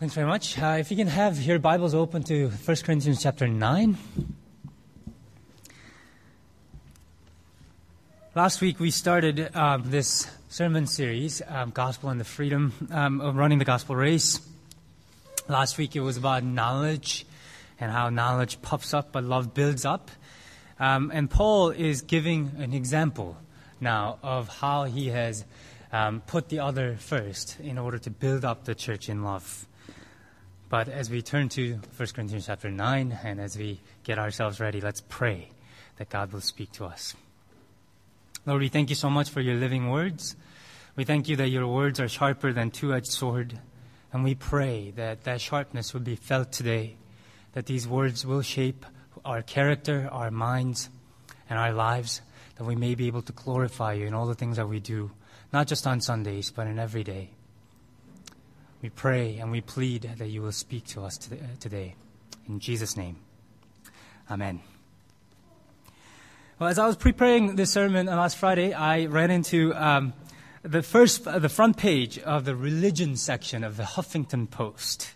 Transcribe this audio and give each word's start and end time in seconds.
Thanks 0.00 0.16
very 0.16 0.26
much. 0.26 0.58
Uh, 0.58 0.78
if 0.80 0.90
you 0.90 0.96
can 0.96 1.06
have 1.06 1.40
your 1.40 1.60
Bibles 1.60 1.94
open 1.94 2.24
to 2.24 2.48
1 2.48 2.76
Corinthians 2.78 3.22
chapter 3.22 3.46
9. 3.46 3.96
Last 8.34 8.60
week 8.60 8.80
we 8.80 8.90
started 8.90 9.54
um, 9.54 9.84
this 9.86 10.28
sermon 10.48 10.88
series, 10.88 11.42
um, 11.46 11.70
Gospel 11.70 12.08
and 12.08 12.18
the 12.18 12.24
Freedom 12.24 12.72
um, 12.90 13.20
of 13.20 13.36
Running 13.36 13.60
the 13.60 13.64
Gospel 13.64 13.94
Race. 13.94 14.40
Last 15.46 15.78
week 15.78 15.94
it 15.94 16.00
was 16.00 16.16
about 16.16 16.42
knowledge 16.42 17.24
and 17.78 17.92
how 17.92 18.10
knowledge 18.10 18.60
puffs 18.62 18.94
up 18.94 19.12
but 19.12 19.22
love 19.22 19.54
builds 19.54 19.84
up. 19.84 20.10
Um, 20.80 21.12
and 21.14 21.30
Paul 21.30 21.70
is 21.70 22.02
giving 22.02 22.50
an 22.58 22.74
example 22.74 23.36
now 23.80 24.18
of 24.24 24.48
how 24.48 24.84
he 24.84 25.10
has 25.10 25.44
um, 25.92 26.20
put 26.26 26.48
the 26.48 26.58
other 26.58 26.96
first 26.96 27.60
in 27.60 27.78
order 27.78 27.98
to 27.98 28.10
build 28.10 28.44
up 28.44 28.64
the 28.64 28.74
church 28.74 29.08
in 29.08 29.22
love. 29.22 29.68
But 30.74 30.88
as 30.88 31.08
we 31.08 31.22
turn 31.22 31.50
to 31.50 31.78
1 31.96 32.08
Corinthians 32.16 32.46
chapter 32.46 32.68
9 32.68 33.20
and 33.22 33.40
as 33.40 33.56
we 33.56 33.80
get 34.02 34.18
ourselves 34.18 34.58
ready, 34.58 34.80
let's 34.80 35.02
pray 35.08 35.50
that 35.98 36.08
God 36.08 36.32
will 36.32 36.40
speak 36.40 36.72
to 36.72 36.84
us. 36.84 37.14
Lord, 38.44 38.60
we 38.60 38.66
thank 38.66 38.88
you 38.90 38.96
so 38.96 39.08
much 39.08 39.30
for 39.30 39.40
your 39.40 39.54
living 39.54 39.88
words. 39.90 40.34
We 40.96 41.04
thank 41.04 41.28
you 41.28 41.36
that 41.36 41.50
your 41.50 41.68
words 41.68 42.00
are 42.00 42.08
sharper 42.08 42.52
than 42.52 42.72
two-edged 42.72 43.06
sword. 43.06 43.60
And 44.12 44.24
we 44.24 44.34
pray 44.34 44.90
that 44.96 45.22
that 45.22 45.40
sharpness 45.40 45.94
will 45.94 46.00
be 46.00 46.16
felt 46.16 46.50
today, 46.50 46.96
that 47.52 47.66
these 47.66 47.86
words 47.86 48.26
will 48.26 48.42
shape 48.42 48.84
our 49.24 49.42
character, 49.42 50.08
our 50.10 50.32
minds, 50.32 50.90
and 51.48 51.56
our 51.56 51.72
lives, 51.72 52.20
that 52.56 52.64
we 52.64 52.74
may 52.74 52.96
be 52.96 53.06
able 53.06 53.22
to 53.22 53.32
glorify 53.32 53.92
you 53.92 54.06
in 54.06 54.12
all 54.12 54.26
the 54.26 54.34
things 54.34 54.56
that 54.56 54.68
we 54.68 54.80
do, 54.80 55.12
not 55.52 55.68
just 55.68 55.86
on 55.86 56.00
Sundays, 56.00 56.50
but 56.50 56.66
in 56.66 56.80
every 56.80 57.04
day. 57.04 57.30
We 58.84 58.90
pray 58.90 59.38
and 59.38 59.50
we 59.50 59.62
plead 59.62 60.02
that 60.18 60.28
you 60.28 60.42
will 60.42 60.52
speak 60.52 60.84
to 60.88 61.04
us 61.04 61.16
today. 61.16 61.94
In 62.46 62.60
Jesus' 62.60 62.98
name, 62.98 63.16
Amen. 64.30 64.60
Well, 66.58 66.68
as 66.68 66.78
I 66.78 66.86
was 66.86 66.94
preparing 66.94 67.56
this 67.56 67.70
sermon 67.70 68.10
on 68.10 68.18
last 68.18 68.36
Friday, 68.36 68.74
I 68.74 69.06
ran 69.06 69.30
into 69.30 69.74
um, 69.74 70.12
the 70.62 70.82
first, 70.82 71.24
the 71.24 71.48
front 71.48 71.78
page 71.78 72.18
of 72.18 72.44
the 72.44 72.54
religion 72.54 73.16
section 73.16 73.64
of 73.64 73.78
the 73.78 73.84
Huffington 73.84 74.50
Post. 74.50 75.14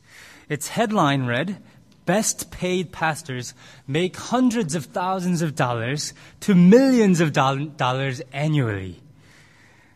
Its 0.48 0.69
headline 0.69 1.27
read, 1.27 1.62
Best 2.06 2.50
paid 2.50 2.91
pastors 2.91 3.53
make 3.87 4.17
hundreds 4.17 4.77
of 4.77 4.87
thousands 4.87 5.43
of 5.43 5.55
dollars 5.55 6.15
to 6.41 6.55
millions 6.55 7.21
of 7.21 7.34
do- 7.34 7.71
dollars 7.77 8.23
annually. 8.33 9.03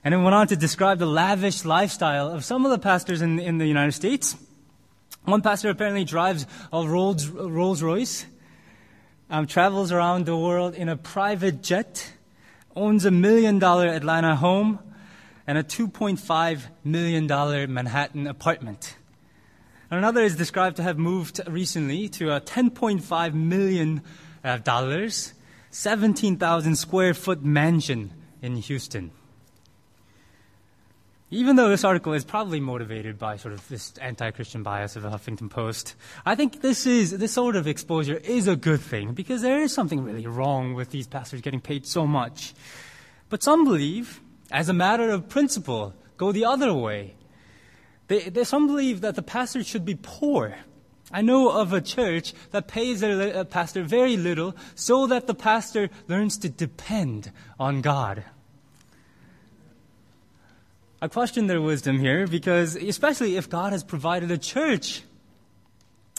And 0.04 0.12
it 0.12 0.16
went 0.16 0.34
on 0.34 0.48
to 0.48 0.56
describe 0.56 0.98
the 0.98 1.06
lavish 1.06 1.64
lifestyle 1.64 2.28
of 2.28 2.44
some 2.44 2.64
of 2.64 2.72
the 2.72 2.78
pastors 2.78 3.22
in, 3.22 3.38
in 3.38 3.58
the 3.58 3.66
United 3.66 3.92
States. 3.92 4.36
One 5.24 5.42
pastor 5.42 5.70
apparently 5.70 6.04
drives 6.04 6.46
a 6.72 6.84
Rolls, 6.84 7.28
Rolls 7.28 7.82
Royce, 7.82 8.26
um, 9.30 9.46
travels 9.46 9.92
around 9.92 10.26
the 10.26 10.36
world 10.36 10.74
in 10.74 10.88
a 10.88 10.96
private 10.96 11.62
jet, 11.62 12.12
owns 12.74 13.04
a 13.04 13.12
million 13.12 13.60
dollar 13.60 13.86
Atlanta 13.86 14.34
home, 14.34 14.80
and 15.46 15.56
a 15.56 15.62
$2.5 15.62 16.62
million 16.82 17.26
Manhattan 17.72 18.26
apartment. 18.26 18.96
Another 19.88 20.22
is 20.22 20.36
described 20.36 20.76
to 20.76 20.82
have 20.82 20.98
moved 20.98 21.40
recently 21.46 22.08
to 22.08 22.34
a 22.34 22.40
$10.5 22.40 23.34
million, 23.34 24.02
uh, 24.42 24.58
17,000 25.70 26.76
square 26.76 27.14
foot 27.14 27.44
mansion 27.44 28.12
in 28.40 28.56
Houston 28.56 29.12
even 31.32 31.56
though 31.56 31.70
this 31.70 31.82
article 31.82 32.12
is 32.12 32.26
probably 32.26 32.60
motivated 32.60 33.18
by 33.18 33.38
sort 33.38 33.54
of 33.54 33.66
this 33.68 33.96
anti-Christian 34.02 34.62
bias 34.62 34.96
of 34.96 35.02
the 35.02 35.08
Huffington 35.08 35.48
Post, 35.48 35.96
I 36.26 36.34
think 36.34 36.60
this 36.60 36.86
is, 36.86 37.12
this 37.12 37.32
sort 37.32 37.56
of 37.56 37.66
exposure 37.66 38.18
is 38.18 38.46
a 38.46 38.54
good 38.54 38.82
thing 38.82 39.14
because 39.14 39.40
there 39.40 39.62
is 39.62 39.72
something 39.72 40.04
really 40.04 40.26
wrong 40.26 40.74
with 40.74 40.90
these 40.90 41.06
pastors 41.06 41.40
getting 41.40 41.62
paid 41.62 41.86
so 41.86 42.06
much. 42.06 42.52
But 43.30 43.42
some 43.42 43.64
believe, 43.64 44.20
as 44.50 44.68
a 44.68 44.74
matter 44.74 45.08
of 45.08 45.30
principle, 45.30 45.94
go 46.18 46.32
the 46.32 46.44
other 46.44 46.74
way. 46.74 47.14
They, 48.08 48.28
they, 48.28 48.44
some 48.44 48.66
believe 48.66 49.00
that 49.00 49.14
the 49.14 49.22
pastor 49.22 49.64
should 49.64 49.86
be 49.86 49.94
poor. 49.94 50.54
I 51.10 51.22
know 51.22 51.50
of 51.50 51.72
a 51.72 51.80
church 51.80 52.34
that 52.50 52.68
pays 52.68 53.00
their 53.00 53.38
uh, 53.38 53.44
pastor 53.44 53.82
very 53.82 54.18
little 54.18 54.54
so 54.74 55.06
that 55.06 55.26
the 55.26 55.34
pastor 55.34 55.88
learns 56.08 56.36
to 56.38 56.50
depend 56.50 57.32
on 57.58 57.80
God. 57.80 58.22
I 61.02 61.08
question 61.08 61.48
their 61.48 61.60
wisdom 61.60 61.98
here 61.98 62.28
because, 62.28 62.76
especially 62.76 63.36
if 63.36 63.50
God 63.50 63.72
has 63.72 63.82
provided 63.82 64.30
a 64.30 64.38
church, 64.38 65.02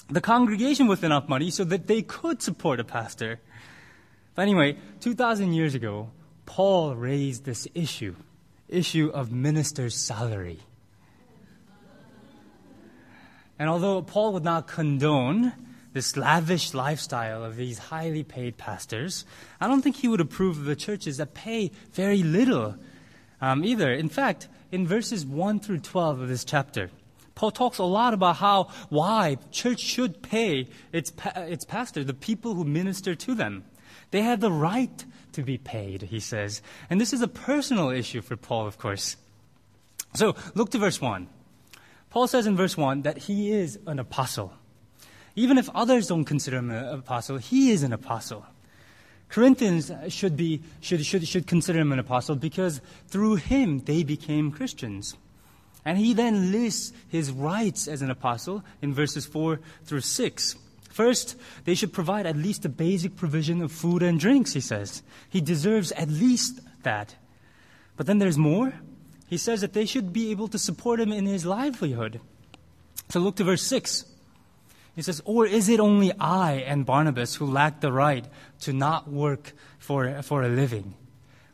the 0.09 0.19
congregation 0.19 0.87
with 0.87 1.05
enough 1.05 1.29
money 1.29 1.51
so 1.51 1.63
that 1.63 1.87
they 1.87 2.01
could 2.01 2.41
support 2.41 2.81
a 2.81 2.83
pastor. 2.83 3.39
But 4.35 4.41
anyway, 4.41 4.75
2,000 4.99 5.53
years 5.53 5.73
ago, 5.73 6.11
Paul 6.45 6.97
raised 6.97 7.45
this 7.45 7.65
issue 7.73 8.17
issue 8.67 9.09
of 9.13 9.31
minister's 9.31 9.95
salary. 9.95 10.59
And 13.57 13.69
although 13.69 14.01
Paul 14.01 14.33
would 14.33 14.43
not 14.43 14.67
condone 14.67 15.53
this 15.93 16.17
lavish 16.17 16.73
lifestyle 16.73 17.45
of 17.45 17.55
these 17.55 17.77
highly 17.77 18.23
paid 18.23 18.57
pastors, 18.57 19.23
I 19.61 19.67
don't 19.67 19.81
think 19.81 19.95
he 19.95 20.09
would 20.09 20.19
approve 20.19 20.57
of 20.57 20.65
the 20.65 20.75
churches 20.75 21.17
that 21.17 21.33
pay 21.33 21.71
very 21.93 22.21
little 22.21 22.75
um, 23.39 23.63
either. 23.63 23.93
In 23.93 24.09
fact, 24.09 24.49
in 24.73 24.87
verses 24.87 25.23
1 25.23 25.59
through 25.59 25.77
12 25.77 26.21
of 26.21 26.27
this 26.27 26.43
chapter, 26.43 26.89
Paul 27.35 27.51
talks 27.51 27.77
a 27.77 27.83
lot 27.83 28.15
about 28.15 28.37
how, 28.37 28.69
why 28.89 29.37
church 29.51 29.79
should 29.79 30.23
pay 30.23 30.67
its, 30.91 31.13
its 31.35 31.63
pastor, 31.63 32.03
the 32.03 32.15
people 32.15 32.55
who 32.55 32.63
minister 32.63 33.13
to 33.13 33.35
them. 33.35 33.65
They 34.09 34.23
have 34.23 34.39
the 34.39 34.51
right 34.51 35.05
to 35.33 35.43
be 35.43 35.59
paid, 35.59 36.01
he 36.01 36.19
says. 36.19 36.63
And 36.89 36.99
this 36.99 37.13
is 37.13 37.21
a 37.21 37.27
personal 37.27 37.91
issue 37.91 38.21
for 38.21 38.35
Paul, 38.35 38.65
of 38.65 38.79
course. 38.79 39.15
So 40.15 40.35
look 40.55 40.71
to 40.71 40.79
verse 40.79 40.99
1. 40.99 41.29
Paul 42.09 42.25
says 42.25 42.47
in 42.47 42.57
verse 42.57 42.75
1 42.75 43.03
that 43.03 43.19
he 43.19 43.51
is 43.51 43.77
an 43.85 43.99
apostle. 43.99 44.53
Even 45.35 45.59
if 45.59 45.69
others 45.75 46.07
don't 46.07 46.25
consider 46.25 46.57
him 46.57 46.71
an 46.71 46.85
apostle, 46.85 47.37
he 47.37 47.69
is 47.69 47.83
an 47.83 47.93
apostle. 47.93 48.43
Corinthians 49.33 49.91
should, 50.09 50.37
be, 50.37 50.61
should, 50.79 51.03
should, 51.03 51.27
should 51.27 51.47
consider 51.47 51.79
him 51.79 51.91
an 51.91 51.97
apostle 51.97 52.35
because 52.35 52.81
through 53.07 53.37
him 53.37 53.79
they 53.79 54.03
became 54.03 54.51
Christians. 54.51 55.17
And 55.83 55.97
he 55.97 56.13
then 56.13 56.51
lists 56.51 56.93
his 57.07 57.31
rights 57.31 57.87
as 57.87 58.03
an 58.03 58.11
apostle 58.11 58.63
in 58.79 58.93
verses 58.93 59.25
4 59.25 59.59
through 59.85 60.01
6. 60.01 60.55
First, 60.87 61.35
they 61.65 61.73
should 61.73 61.91
provide 61.91 62.27
at 62.27 62.37
least 62.37 62.63
a 62.63 62.69
basic 62.69 63.15
provision 63.15 63.63
of 63.63 63.71
food 63.71 64.03
and 64.03 64.19
drinks, 64.19 64.53
he 64.53 64.61
says. 64.61 65.01
He 65.31 65.41
deserves 65.41 65.91
at 65.93 66.09
least 66.09 66.59
that. 66.83 67.15
But 67.97 68.05
then 68.05 68.19
there's 68.19 68.37
more. 68.37 68.71
He 69.27 69.37
says 69.37 69.61
that 69.61 69.73
they 69.73 69.87
should 69.87 70.13
be 70.13 70.29
able 70.29 70.47
to 70.49 70.59
support 70.59 70.99
him 70.99 71.11
in 71.11 71.25
his 71.25 71.43
livelihood. 71.43 72.21
So 73.09 73.19
look 73.19 73.37
to 73.37 73.43
verse 73.43 73.63
6. 73.63 74.05
He 74.95 75.01
says, 75.01 75.21
Or 75.25 75.45
is 75.45 75.69
it 75.69 75.79
only 75.79 76.11
I 76.19 76.53
and 76.53 76.85
Barnabas 76.85 77.35
who 77.35 77.45
lack 77.45 77.81
the 77.81 77.91
right 77.91 78.25
to 78.61 78.73
not 78.73 79.09
work 79.09 79.53
for, 79.79 80.21
for 80.21 80.43
a 80.43 80.49
living? 80.49 80.93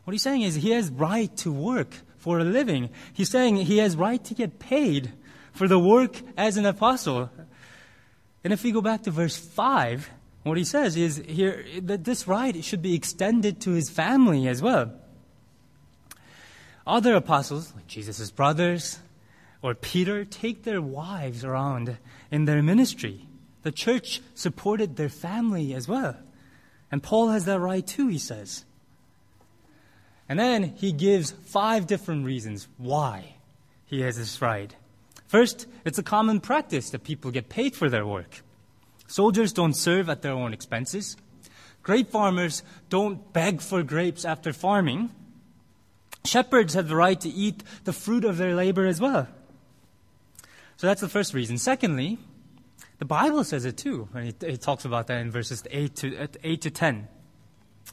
What 0.04 0.12
he's 0.12 0.22
saying 0.22 0.42
is 0.42 0.56
he 0.56 0.70
has 0.70 0.90
right 0.90 1.34
to 1.38 1.52
work 1.52 1.94
for 2.18 2.38
a 2.38 2.44
living. 2.44 2.90
He's 3.12 3.30
saying 3.30 3.56
he 3.56 3.78
has 3.78 3.96
right 3.96 4.22
to 4.24 4.34
get 4.34 4.58
paid 4.58 5.12
for 5.52 5.68
the 5.68 5.78
work 5.78 6.20
as 6.36 6.56
an 6.56 6.66
apostle. 6.66 7.30
And 8.44 8.52
if 8.52 8.62
we 8.62 8.72
go 8.72 8.80
back 8.80 9.02
to 9.04 9.10
verse 9.10 9.36
5, 9.36 10.10
what 10.42 10.58
he 10.58 10.64
says 10.64 10.96
is 10.96 11.22
here 11.26 11.64
that 11.82 12.04
this 12.04 12.26
right 12.26 12.62
should 12.64 12.82
be 12.82 12.94
extended 12.94 13.60
to 13.62 13.70
his 13.72 13.90
family 13.90 14.48
as 14.48 14.62
well. 14.62 14.92
Other 16.86 17.14
apostles, 17.14 17.72
like 17.74 17.86
Jesus' 17.86 18.30
brothers 18.30 18.98
or 19.62 19.74
Peter, 19.74 20.24
take 20.24 20.64
their 20.64 20.80
wives 20.80 21.44
around 21.44 21.98
in 22.30 22.46
their 22.46 22.62
ministry. 22.62 23.26
The 23.62 23.72
church 23.72 24.20
supported 24.34 24.96
their 24.96 25.08
family 25.08 25.74
as 25.74 25.86
well. 25.86 26.16
And 26.90 27.02
Paul 27.02 27.28
has 27.28 27.44
that 27.44 27.60
right 27.60 27.86
too, 27.86 28.08
he 28.08 28.18
says. 28.18 28.64
And 30.28 30.38
then 30.38 30.74
he 30.76 30.92
gives 30.92 31.32
five 31.32 31.86
different 31.86 32.24
reasons 32.24 32.68
why 32.78 33.34
he 33.84 34.00
has 34.02 34.16
this 34.16 34.40
right. 34.40 34.74
First, 35.26 35.66
it's 35.84 35.98
a 35.98 36.02
common 36.02 36.40
practice 36.40 36.90
that 36.90 37.04
people 37.04 37.30
get 37.30 37.48
paid 37.48 37.74
for 37.74 37.88
their 37.88 38.06
work. 38.06 38.42
Soldiers 39.06 39.52
don't 39.52 39.74
serve 39.74 40.08
at 40.08 40.22
their 40.22 40.32
own 40.32 40.52
expenses. 40.52 41.16
Grape 41.82 42.10
farmers 42.10 42.62
don't 42.88 43.32
beg 43.32 43.60
for 43.60 43.82
grapes 43.82 44.24
after 44.24 44.52
farming. 44.52 45.10
Shepherds 46.24 46.74
have 46.74 46.88
the 46.88 46.96
right 46.96 47.20
to 47.20 47.28
eat 47.28 47.62
the 47.84 47.92
fruit 47.92 48.24
of 48.24 48.36
their 48.36 48.54
labor 48.54 48.86
as 48.86 49.00
well. 49.00 49.26
So 50.76 50.86
that's 50.86 51.00
the 51.00 51.08
first 51.08 51.34
reason. 51.34 51.58
Secondly, 51.58 52.18
the 53.00 53.06
Bible 53.06 53.44
says 53.44 53.64
it 53.64 53.78
too, 53.78 54.10
and 54.14 54.28
it, 54.28 54.42
it 54.42 54.60
talks 54.60 54.84
about 54.84 55.06
that 55.06 55.22
in 55.22 55.30
verses 55.30 55.64
8 55.70 55.96
to, 55.96 56.28
8 56.44 56.60
to 56.60 56.70
10. 56.70 57.08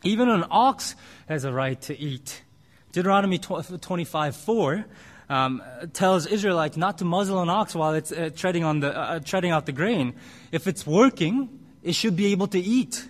Even 0.03 0.29
an 0.29 0.43
ox 0.51 0.95
has 1.29 1.45
a 1.45 1.51
right 1.51 1.79
to 1.83 1.97
eat. 1.97 2.43
Deuteronomy 2.91 3.39
25 3.39 4.35
4 4.35 4.85
um, 5.29 5.63
tells 5.93 6.27
Israelites 6.27 6.75
not 6.75 6.97
to 6.97 7.05
muzzle 7.05 7.41
an 7.41 7.49
ox 7.49 7.73
while 7.73 7.93
it's 7.93 8.11
uh, 8.11 8.31
treading, 8.35 8.65
on 8.65 8.81
the, 8.81 8.95
uh, 8.95 9.19
treading 9.19 9.51
out 9.51 9.65
the 9.65 9.71
grain. 9.71 10.13
If 10.51 10.67
it's 10.67 10.85
working, 10.85 11.57
it 11.83 11.93
should 11.95 12.17
be 12.17 12.27
able 12.33 12.47
to 12.47 12.59
eat. 12.59 13.07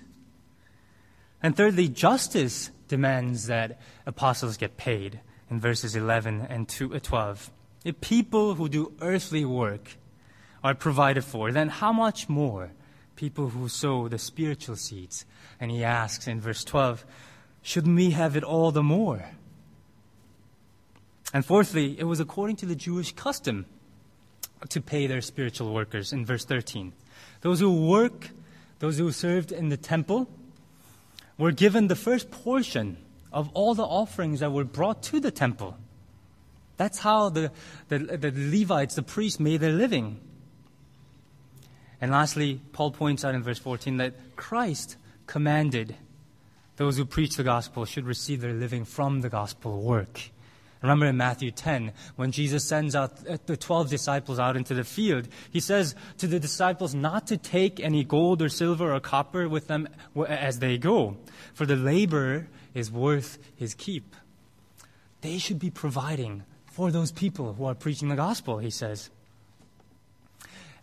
And 1.42 1.58
thirdly, 1.58 1.88
justice 1.88 2.70
demands 2.88 3.48
that 3.48 3.82
apostles 4.06 4.58
get 4.58 4.78
paid 4.78 5.20
in 5.50 5.60
verses 5.60 5.96
11 5.96 6.46
and 6.48 6.70
12. 6.70 7.52
If 7.84 8.02
people 8.02 8.54
who 8.54 8.70
do 8.70 8.94
earthly 9.02 9.46
work 9.46 9.98
are 10.64 10.76
provided 10.76 11.24
for, 11.24 11.52
then 11.52 11.70
how 11.70 11.94
much 11.94 12.30
more 12.30 12.72
people 13.16 13.50
who 13.50 13.70
sow 13.70 14.08
the 14.08 14.20
spiritual 14.20 14.76
seeds? 14.76 15.26
And 15.60 15.72
he 15.72 15.84
asks 15.84 16.28
in 16.28 16.40
verse 16.40 16.64
12, 16.64 17.06
shouldn't 17.62 17.96
we 17.96 18.12
have 18.12 18.36
it 18.36 18.44
all 18.44 18.72
the 18.72 18.84
more? 18.84 19.26
And 21.34 21.46
fourthly, 21.46 22.00
it 22.00 22.06
was 22.06 22.20
according 22.20 22.56
to 22.58 22.66
the 22.66 22.76
Jewish 22.76 23.14
custom 23.14 23.66
to 24.70 24.82
pay 24.82 25.08
their 25.08 25.22
spiritual 25.22 25.74
workers 25.74 26.14
in 26.14 26.26
verse 26.26 26.46
13. 26.46 26.94
Those 27.42 27.60
who 27.60 27.88
work, 27.88 28.30
those 28.80 28.98
who 28.98 29.12
served 29.12 29.52
in 29.52 29.70
the 29.70 29.78
temple, 29.78 30.28
were 31.38 31.52
given 31.52 31.88
the 31.88 31.96
first 31.96 32.32
portion 32.32 32.98
of 33.32 33.50
all 33.54 33.76
the 33.76 33.84
offerings 33.84 34.40
that 34.40 34.52
were 34.52 34.64
brought 34.64 35.04
to 35.04 35.20
the 35.20 35.32
temple. 35.32 35.78
That's 36.78 37.00
how 37.00 37.30
the, 37.30 37.52
the, 37.90 38.00
the 38.00 38.32
Levites, 38.32 38.96
the 38.96 39.04
priests, 39.04 39.40
made 39.40 39.62
their 39.62 39.74
living. 39.74 40.20
And 42.00 42.12
lastly, 42.12 42.62
Paul 42.74 42.92
points 42.92 43.26
out 43.26 43.36
in 43.36 43.44
verse 43.44 43.60
14 43.60 43.98
that 43.98 44.14
Christ 44.36 44.98
commanded 45.26 45.96
those 46.78 46.98
who 46.98 47.06
preach 47.06 47.36
the 47.36 47.44
gospel 47.44 47.86
should 47.86 48.06
receive 48.06 48.42
their 48.42 48.54
living 48.54 48.86
from 48.86 49.22
the 49.22 49.30
gospel 49.30 49.82
work. 49.82 50.30
Remember 50.82 51.08
in 51.08 51.18
Matthew 51.18 51.50
10, 51.50 51.92
when 52.18 52.32
Jesus 52.32 52.64
sends 52.64 52.96
out 52.96 53.28
uh, 53.28 53.38
the 53.48 53.58
12 53.58 53.90
disciples 53.90 54.38
out 54.38 54.56
into 54.56 54.76
the 54.76 54.84
field, 54.84 55.28
he 55.52 55.60
says 55.60 55.96
to 56.20 56.28
the 56.28 56.40
disciples 56.40 56.94
not 56.94 57.26
to 57.28 57.38
take 57.38 57.80
any 57.80 58.04
gold 58.04 58.44
or 58.44 58.50
silver 58.50 58.94
or 58.94 59.00
copper 59.00 59.50
with 59.50 59.68
them 59.68 59.88
as 60.28 60.60
they 60.60 60.78
go, 60.78 61.18
for 61.54 61.66
the 61.66 61.76
laborer 61.76 62.48
is 62.76 62.92
worth 62.92 63.40
his 63.56 63.74
keep. 63.74 64.16
They 65.22 65.40
should 65.40 65.58
be 65.58 65.72
providing 65.72 66.44
for 66.68 66.92
those 66.92 67.12
people 67.12 67.54
who 67.54 67.66
are 67.66 67.74
preaching 67.74 68.10
the 68.10 68.16
gospel, 68.16 68.60
he 68.60 68.70
says. 68.70 69.10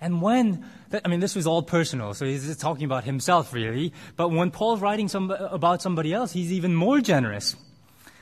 And 0.05 0.21
when, 0.21 0.67
I 1.03 1.09
mean, 1.09 1.21
this 1.21 1.35
was 1.35 1.47
all 1.47 1.63
personal, 1.63 2.13
so 2.13 2.27
he's 2.27 2.55
talking 2.59 2.85
about 2.85 3.05
himself 3.05 3.55
really, 3.55 3.95
but 4.17 4.29
when 4.29 4.51
Paul's 4.51 4.83
writing 4.83 5.09
some, 5.09 5.31
about 5.31 5.81
somebody 5.81 6.13
else, 6.13 6.31
he's 6.31 6.53
even 6.53 6.75
more 6.75 7.01
generous. 7.01 7.57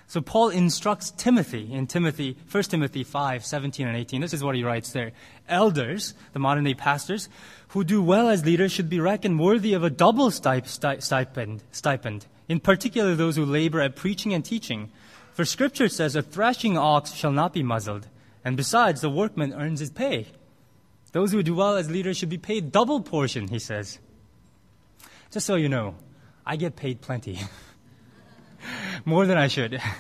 So 0.07 0.21
Paul 0.21 0.51
instructs 0.51 1.11
Timothy 1.11 1.73
in 1.73 1.89
Timothy, 1.89 2.37
1 2.49 2.63
Timothy 2.65 3.03
5, 3.03 3.45
17 3.45 3.89
and 3.89 3.97
18. 3.97 4.21
This 4.21 4.33
is 4.33 4.45
what 4.45 4.55
he 4.55 4.63
writes 4.63 4.93
there. 4.93 5.11
Elders, 5.49 6.15
the 6.35 6.39
modern 6.39 6.63
day 6.63 6.75
pastors, 6.75 7.29
who 7.71 7.83
do 7.83 8.01
well 8.01 8.29
as 8.29 8.45
leaders 8.45 8.71
should 8.71 8.89
be 8.89 9.01
reckoned 9.01 9.41
worthy 9.41 9.75
of 9.75 9.83
a 9.83 9.91
double 9.91 10.31
stipend, 10.31 11.65
stipend, 11.73 12.27
in 12.49 12.61
particular 12.61 13.17
those 13.17 13.35
who 13.35 13.45
labor 13.45 13.81
at 13.81 13.97
preaching 13.97 14.33
and 14.33 14.45
teaching. 14.45 14.93
For 15.33 15.45
scripture 15.45 15.89
says, 15.89 16.15
a 16.15 16.23
threshing 16.23 16.79
ox 16.79 17.13
shall 17.13 17.33
not 17.33 17.53
be 17.53 17.65
muzzled, 17.65 18.07
and 18.45 18.57
besides, 18.57 19.01
the 19.01 19.11
workman 19.11 19.53
earns 19.53 19.81
his 19.81 19.91
pay. 19.91 20.29
Those 21.13 21.33
who 21.33 21.43
do 21.43 21.55
well 21.55 21.77
as 21.77 21.91
leaders 21.91 22.17
should 22.17 22.31
be 22.31 22.39
paid 22.39 22.73
double 22.73 23.01
portion, 23.01 23.49
he 23.49 23.59
says. 23.59 23.99
Just 25.31 25.47
so 25.47 25.55
you 25.55 25.69
know, 25.69 25.95
I 26.45 26.57
get 26.57 26.77
paid 26.77 27.01
plenty. 27.01 27.39
more 29.05 29.27
than 29.27 29.39
I 29.39 29.49
should. 29.49 29.81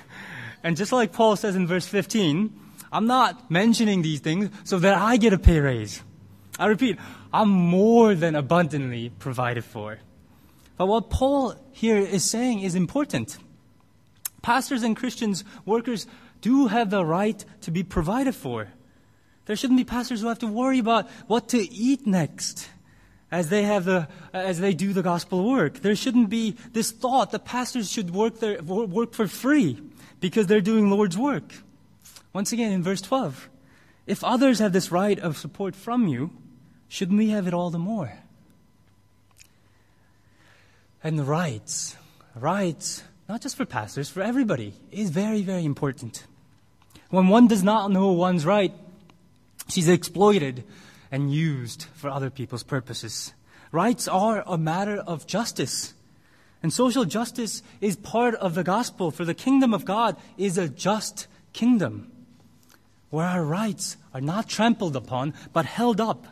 And 0.64 0.76
just 0.76 0.92
like 0.92 1.12
Paul 1.12 1.34
says 1.34 1.56
in 1.56 1.66
verse 1.66 1.88
15, 1.88 2.56
I'm 2.92 3.08
not 3.08 3.50
mentioning 3.50 4.02
these 4.02 4.20
things 4.20 4.48
so 4.62 4.78
that 4.78 4.96
I 4.96 5.16
get 5.16 5.32
a 5.32 5.38
pay 5.38 5.58
raise. 5.58 6.00
I 6.56 6.66
repeat, 6.66 6.98
I'm 7.32 7.48
more 7.48 8.14
than 8.14 8.36
abundantly 8.36 9.08
provided 9.08 9.64
for. 9.64 9.98
But 10.76 10.86
what 10.86 11.10
Paul 11.10 11.56
here 11.72 11.98
is 11.98 12.22
saying 12.22 12.60
is 12.60 12.76
important. 12.76 13.38
Pastors 14.40 14.84
and 14.84 14.96
Christians, 14.96 15.42
workers, 15.66 16.06
do 16.40 16.68
have 16.68 16.90
the 16.90 17.04
right 17.04 17.44
to 17.62 17.72
be 17.72 17.82
provided 17.82 18.36
for. 18.36 18.68
There 19.46 19.56
shouldn't 19.56 19.78
be 19.78 19.84
pastors 19.84 20.20
who 20.20 20.28
have 20.28 20.38
to 20.40 20.46
worry 20.46 20.78
about 20.78 21.10
what 21.26 21.48
to 21.48 21.58
eat 21.58 22.06
next 22.06 22.68
as 23.30 23.48
they 23.48 23.62
have 23.62 23.84
the, 23.84 24.06
as 24.32 24.60
they 24.60 24.74
do 24.74 24.92
the 24.92 25.02
gospel 25.02 25.48
work. 25.48 25.80
There 25.80 25.96
shouldn't 25.96 26.28
be 26.28 26.56
this 26.72 26.92
thought 26.92 27.30
that 27.32 27.44
pastors 27.44 27.90
should 27.90 28.14
work 28.14 28.40
their, 28.40 28.62
work 28.62 29.14
for 29.14 29.26
free 29.26 29.80
because 30.20 30.46
they're 30.46 30.60
doing 30.60 30.90
Lord's 30.90 31.16
work. 31.16 31.52
Once 32.32 32.52
again, 32.52 32.72
in 32.72 32.82
verse 32.82 33.00
12, 33.00 33.48
if 34.06 34.22
others 34.22 34.58
have 34.58 34.72
this 34.72 34.92
right 34.92 35.18
of 35.18 35.36
support 35.36 35.74
from 35.74 36.06
you, 36.06 36.30
shouldn't 36.88 37.18
we 37.18 37.30
have 37.30 37.46
it 37.46 37.54
all 37.54 37.70
the 37.70 37.78
more? 37.78 38.12
And 41.02 41.18
the 41.18 41.24
rights, 41.24 41.96
rights, 42.34 43.02
not 43.28 43.40
just 43.40 43.56
for 43.56 43.64
pastors, 43.64 44.08
for 44.08 44.22
everybody, 44.22 44.74
is 44.90 45.10
very, 45.10 45.42
very 45.42 45.64
important. 45.64 46.26
When 47.10 47.28
one 47.28 47.48
does 47.48 47.62
not 47.62 47.90
know 47.90 48.12
one's 48.12 48.46
right, 48.46 48.72
she's 49.68 49.88
exploited 49.88 50.64
and 51.10 51.32
used 51.32 51.84
for 51.94 52.08
other 52.08 52.30
people's 52.30 52.62
purposes. 52.62 53.34
Rights 53.70 54.08
are 54.08 54.42
a 54.46 54.58
matter 54.58 54.96
of 54.96 55.26
justice. 55.26 55.94
And 56.62 56.72
social 56.72 57.04
justice 57.04 57.62
is 57.80 57.96
part 57.96 58.34
of 58.36 58.54
the 58.54 58.64
gospel, 58.64 59.10
for 59.10 59.24
the 59.24 59.34
kingdom 59.34 59.74
of 59.74 59.84
God 59.84 60.16
is 60.36 60.58
a 60.58 60.68
just 60.68 61.26
kingdom 61.52 62.10
where 63.10 63.26
our 63.26 63.44
rights 63.44 63.96
are 64.14 64.20
not 64.20 64.48
trampled 64.48 64.96
upon, 64.96 65.34
but 65.52 65.66
held 65.66 66.00
up. 66.00 66.26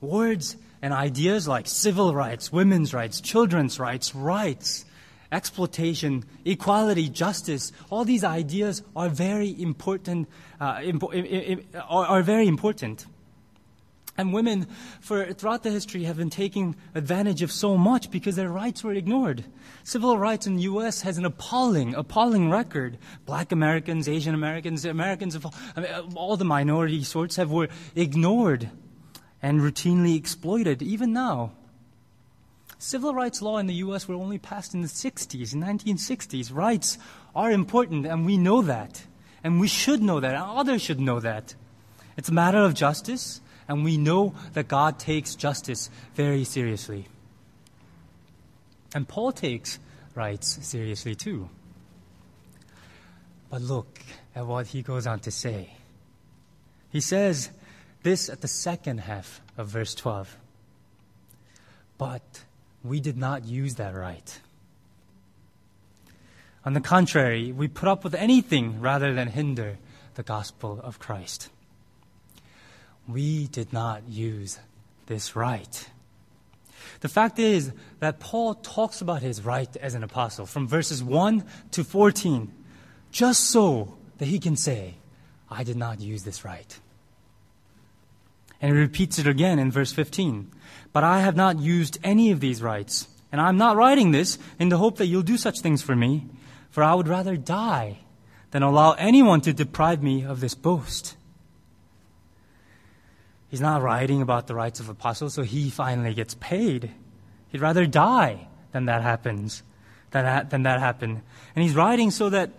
Words 0.00 0.56
and 0.82 0.92
ideas 0.92 1.46
like 1.46 1.66
civil 1.66 2.14
rights, 2.14 2.52
women's 2.52 2.92
rights, 2.92 3.20
children's 3.20 3.78
rights, 3.78 4.14
rights, 4.14 4.84
exploitation, 5.30 6.24
equality, 6.44 7.08
justice, 7.08 7.72
all 7.90 8.04
these 8.04 8.24
ideas 8.24 8.82
are 8.96 9.08
very 9.08 9.60
important, 9.60 10.28
uh, 10.60 10.76
impo- 10.76 11.64
are, 11.88 12.06
are 12.06 12.22
very 12.22 12.48
important. 12.48 13.06
And 14.18 14.32
women, 14.32 14.66
for 15.00 15.32
throughout 15.32 15.62
the 15.62 15.70
history, 15.70 16.02
have 16.02 16.16
been 16.16 16.28
taking 16.28 16.74
advantage 16.96 17.40
of 17.40 17.52
so 17.52 17.76
much 17.76 18.10
because 18.10 18.34
their 18.34 18.50
rights 18.50 18.82
were 18.82 18.92
ignored. 18.92 19.44
Civil 19.84 20.18
rights 20.18 20.44
in 20.44 20.56
the 20.56 20.62
U.S. 20.62 21.02
has 21.02 21.18
an 21.18 21.24
appalling, 21.24 21.94
appalling 21.94 22.50
record. 22.50 22.98
Black 23.26 23.52
Americans, 23.52 24.08
Asian 24.08 24.34
Americans, 24.34 24.84
Americans 24.84 25.36
of 25.36 25.46
I 25.76 25.80
mean, 25.80 25.90
all 26.16 26.36
the 26.36 26.44
minority 26.44 27.04
sorts 27.04 27.36
have 27.36 27.52
were 27.52 27.68
ignored 27.94 28.68
and 29.40 29.60
routinely 29.60 30.16
exploited, 30.16 30.82
even 30.82 31.12
now. 31.12 31.52
Civil 32.78 33.12
rights 33.12 33.42
law 33.42 33.58
in 33.58 33.66
the 33.66 33.74
U.S. 33.74 34.06
were 34.06 34.14
only 34.14 34.38
passed 34.38 34.72
in 34.72 34.82
the 34.82 34.88
60s, 34.88 35.52
1960s. 35.52 36.54
Rights 36.54 36.96
are 37.34 37.50
important, 37.50 38.06
and 38.06 38.24
we 38.24 38.36
know 38.36 38.62
that. 38.62 39.04
And 39.42 39.60
we 39.60 39.68
should 39.68 40.00
know 40.00 40.20
that, 40.20 40.34
and 40.34 40.42
others 40.42 40.82
should 40.82 41.00
know 41.00 41.20
that. 41.20 41.54
It's 42.16 42.28
a 42.28 42.34
matter 42.34 42.58
of 42.58 42.74
justice, 42.74 43.40
and 43.66 43.84
we 43.84 43.96
know 43.96 44.34
that 44.52 44.68
God 44.68 44.98
takes 44.98 45.34
justice 45.34 45.90
very 46.14 46.44
seriously. 46.44 47.08
And 48.94 49.06
Paul 49.06 49.32
takes 49.32 49.78
rights 50.14 50.58
seriously 50.66 51.14
too. 51.14 51.48
But 53.50 53.62
look 53.62 54.00
at 54.34 54.46
what 54.46 54.68
he 54.68 54.82
goes 54.82 55.06
on 55.06 55.20
to 55.20 55.30
say. 55.30 55.74
He 56.90 57.00
says 57.00 57.50
this 58.02 58.28
at 58.28 58.40
the 58.40 58.48
second 58.48 58.98
half 58.98 59.40
of 59.56 59.68
verse 59.68 59.94
12. 59.94 60.36
But 61.98 62.44
we 62.88 63.00
did 63.00 63.16
not 63.16 63.44
use 63.44 63.76
that 63.76 63.94
right. 63.94 64.40
On 66.64 66.72
the 66.72 66.80
contrary, 66.80 67.52
we 67.52 67.68
put 67.68 67.88
up 67.88 68.04
with 68.04 68.14
anything 68.14 68.80
rather 68.80 69.14
than 69.14 69.28
hinder 69.28 69.78
the 70.14 70.22
gospel 70.22 70.80
of 70.82 70.98
Christ. 70.98 71.48
We 73.06 73.46
did 73.46 73.72
not 73.72 74.08
use 74.08 74.58
this 75.06 75.34
right. 75.36 75.88
The 77.00 77.08
fact 77.08 77.38
is 77.38 77.72
that 78.00 78.20
Paul 78.20 78.54
talks 78.54 79.00
about 79.00 79.22
his 79.22 79.44
right 79.44 79.74
as 79.76 79.94
an 79.94 80.02
apostle 80.02 80.46
from 80.46 80.66
verses 80.66 81.02
1 81.02 81.44
to 81.72 81.84
14, 81.84 82.52
just 83.12 83.44
so 83.44 83.96
that 84.18 84.26
he 84.26 84.38
can 84.38 84.56
say, 84.56 84.96
I 85.50 85.64
did 85.64 85.76
not 85.76 86.00
use 86.00 86.24
this 86.24 86.44
right. 86.44 86.78
And 88.60 88.72
he 88.72 88.78
repeats 88.78 89.18
it 89.18 89.26
again 89.26 89.58
in 89.58 89.70
verse 89.70 89.92
15. 89.92 90.50
But 90.92 91.04
I 91.04 91.20
have 91.20 91.36
not 91.36 91.60
used 91.60 91.98
any 92.02 92.30
of 92.30 92.40
these 92.40 92.62
rights. 92.62 93.08
And 93.30 93.40
I'm 93.40 93.56
not 93.56 93.76
writing 93.76 94.10
this 94.10 94.38
in 94.58 94.68
the 94.68 94.78
hope 94.78 94.96
that 94.98 95.06
you'll 95.06 95.22
do 95.22 95.36
such 95.36 95.60
things 95.60 95.82
for 95.82 95.94
me, 95.94 96.26
for 96.70 96.82
I 96.82 96.94
would 96.94 97.08
rather 97.08 97.36
die 97.36 97.98
than 98.50 98.62
allow 98.62 98.92
anyone 98.92 99.40
to 99.42 99.52
deprive 99.52 100.02
me 100.02 100.24
of 100.24 100.40
this 100.40 100.54
boast. 100.54 101.16
He's 103.48 103.60
not 103.60 103.82
writing 103.82 104.20
about 104.22 104.46
the 104.46 104.54
rights 104.54 104.80
of 104.80 104.88
apostles, 104.88 105.34
so 105.34 105.42
he 105.42 105.70
finally 105.70 106.14
gets 106.14 106.34
paid. 106.34 106.90
He'd 107.48 107.60
rather 107.60 107.86
die 107.86 108.48
than 108.72 108.86
that 108.86 109.02
happens, 109.02 109.62
than 110.10 110.24
that, 110.24 110.50
than 110.50 110.62
that 110.64 110.80
happen. 110.80 111.22
And 111.54 111.62
he's 111.62 111.74
writing 111.74 112.10
so 112.10 112.28
that 112.30 112.50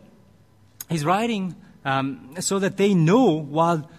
he's 0.90 1.06
writing 1.06 1.56
um, 1.86 2.36
so 2.40 2.60
that 2.60 2.78
they 2.78 2.94
know 2.94 3.40
while 3.40 3.90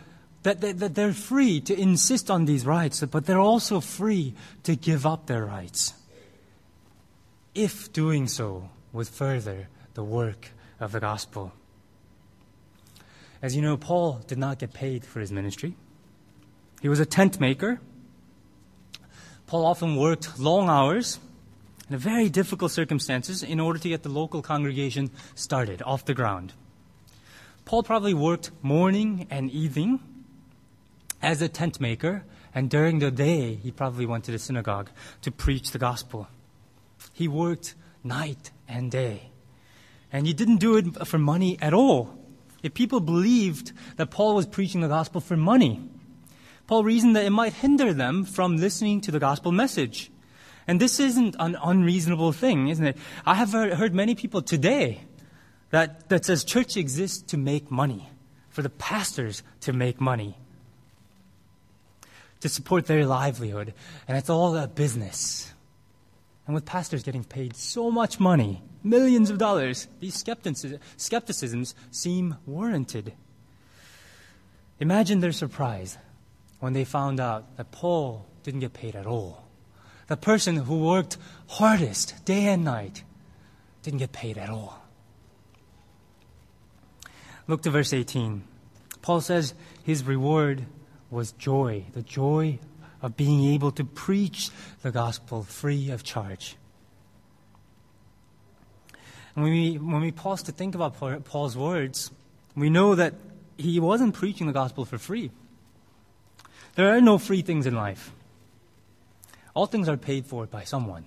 that, 0.42 0.60
that, 0.60 0.78
that 0.78 0.94
they're 0.94 1.12
free 1.12 1.60
to 1.62 1.78
insist 1.78 2.30
on 2.30 2.46
these 2.46 2.64
rights, 2.64 3.04
but 3.04 3.26
they're 3.26 3.40
also 3.40 3.80
free 3.80 4.34
to 4.62 4.74
give 4.74 5.04
up 5.04 5.26
their 5.26 5.44
rights. 5.44 5.94
If 7.54 7.92
doing 7.92 8.26
so 8.26 8.70
would 8.92 9.08
further 9.08 9.68
the 9.94 10.04
work 10.04 10.48
of 10.78 10.92
the 10.92 11.00
gospel. 11.00 11.52
As 13.42 13.54
you 13.54 13.62
know, 13.62 13.76
Paul 13.76 14.20
did 14.26 14.38
not 14.38 14.58
get 14.58 14.72
paid 14.72 15.04
for 15.04 15.20
his 15.20 15.32
ministry. 15.32 15.74
He 16.80 16.88
was 16.88 17.00
a 17.00 17.06
tent 17.06 17.40
maker. 17.40 17.80
Paul 19.46 19.66
often 19.66 19.96
worked 19.96 20.38
long 20.38 20.68
hours 20.68 21.18
in 21.90 21.96
very 21.98 22.28
difficult 22.28 22.70
circumstances 22.70 23.42
in 23.42 23.60
order 23.60 23.78
to 23.78 23.88
get 23.88 24.02
the 24.02 24.08
local 24.08 24.42
congregation 24.42 25.10
started 25.34 25.82
off 25.82 26.04
the 26.04 26.14
ground. 26.14 26.52
Paul 27.64 27.82
probably 27.82 28.14
worked 28.14 28.50
morning 28.62 29.26
and 29.30 29.50
evening 29.50 30.00
as 31.22 31.42
a 31.42 31.48
tent 31.48 31.80
maker, 31.80 32.24
and 32.54 32.68
during 32.68 32.98
the 32.98 33.10
day, 33.10 33.54
he 33.54 33.70
probably 33.70 34.06
went 34.06 34.24
to 34.24 34.32
the 34.32 34.38
synagogue 34.38 34.90
to 35.22 35.30
preach 35.30 35.70
the 35.70 35.78
gospel. 35.78 36.28
He 37.12 37.28
worked 37.28 37.74
night 38.02 38.50
and 38.68 38.90
day. 38.90 39.30
And 40.12 40.26
he 40.26 40.32
didn't 40.32 40.56
do 40.56 40.76
it 40.76 41.06
for 41.06 41.18
money 41.18 41.56
at 41.60 41.72
all. 41.72 42.18
If 42.62 42.74
people 42.74 43.00
believed 43.00 43.72
that 43.96 44.10
Paul 44.10 44.34
was 44.34 44.46
preaching 44.46 44.80
the 44.80 44.88
gospel 44.88 45.20
for 45.20 45.36
money, 45.36 45.80
Paul 46.66 46.84
reasoned 46.84 47.16
that 47.16 47.24
it 47.24 47.30
might 47.30 47.52
hinder 47.52 47.92
them 47.92 48.24
from 48.24 48.56
listening 48.56 49.00
to 49.02 49.10
the 49.10 49.18
gospel 49.18 49.52
message. 49.52 50.10
And 50.66 50.80
this 50.80 51.00
isn't 51.00 51.36
an 51.38 51.56
unreasonable 51.62 52.32
thing, 52.32 52.68
isn't 52.68 52.86
it? 52.86 52.96
I 53.24 53.34
have 53.34 53.52
heard 53.52 53.94
many 53.94 54.14
people 54.14 54.42
today 54.42 55.02
that, 55.70 56.08
that 56.10 56.24
says 56.24 56.44
church 56.44 56.76
exists 56.76 57.22
to 57.30 57.36
make 57.36 57.70
money, 57.70 58.10
for 58.50 58.62
the 58.62 58.70
pastors 58.70 59.42
to 59.60 59.72
make 59.72 60.00
money, 60.00 60.36
to 62.40 62.48
support 62.48 62.86
their 62.86 63.06
livelihood, 63.06 63.74
and 64.08 64.16
it's 64.16 64.30
all 64.30 64.56
a 64.56 64.66
business. 64.66 65.52
And 66.46 66.54
with 66.54 66.64
pastors 66.64 67.02
getting 67.02 67.24
paid 67.24 67.54
so 67.54 67.90
much 67.90 68.18
money, 68.18 68.62
millions 68.82 69.30
of 69.30 69.38
dollars, 69.38 69.86
these 70.00 70.14
skepticisms 70.16 71.74
seem 71.90 72.36
warranted. 72.46 73.12
Imagine 74.80 75.20
their 75.20 75.32
surprise 75.32 75.98
when 76.58 76.72
they 76.72 76.84
found 76.84 77.20
out 77.20 77.56
that 77.56 77.70
Paul 77.70 78.26
didn't 78.42 78.60
get 78.60 78.72
paid 78.72 78.96
at 78.96 79.06
all. 79.06 79.46
The 80.08 80.16
person 80.16 80.56
who 80.56 80.78
worked 80.80 81.18
hardest 81.46 82.24
day 82.24 82.46
and 82.46 82.64
night 82.64 83.04
didn't 83.82 83.98
get 83.98 84.12
paid 84.12 84.38
at 84.38 84.50
all. 84.50 84.82
Look 87.46 87.62
to 87.62 87.70
verse 87.70 87.92
18. 87.92 88.42
Paul 89.02 89.20
says 89.20 89.54
his 89.82 90.04
reward 90.04 90.66
was 91.10 91.32
joy, 91.32 91.84
the 91.92 92.02
joy 92.02 92.58
of 93.02 93.16
being 93.16 93.52
able 93.52 93.72
to 93.72 93.84
preach 93.84 94.50
the 94.82 94.90
gospel 94.90 95.42
free 95.42 95.90
of 95.90 96.04
charge. 96.04 96.56
And 99.34 99.44
when 99.44 99.52
we, 99.52 99.78
when 99.78 100.02
we 100.02 100.10
pause 100.12 100.42
to 100.44 100.52
think 100.52 100.74
about 100.74 101.24
Paul's 101.24 101.56
words, 101.56 102.10
we 102.54 102.68
know 102.68 102.94
that 102.94 103.14
he 103.56 103.80
wasn't 103.80 104.14
preaching 104.14 104.46
the 104.46 104.52
gospel 104.52 104.84
for 104.84 104.98
free. 104.98 105.30
There 106.74 106.94
are 106.94 107.00
no 107.00 107.18
free 107.18 107.42
things 107.42 107.66
in 107.66 107.74
life. 107.74 108.12
All 109.54 109.66
things 109.66 109.88
are 109.88 109.96
paid 109.96 110.26
for 110.26 110.46
by 110.46 110.64
someone. 110.64 111.04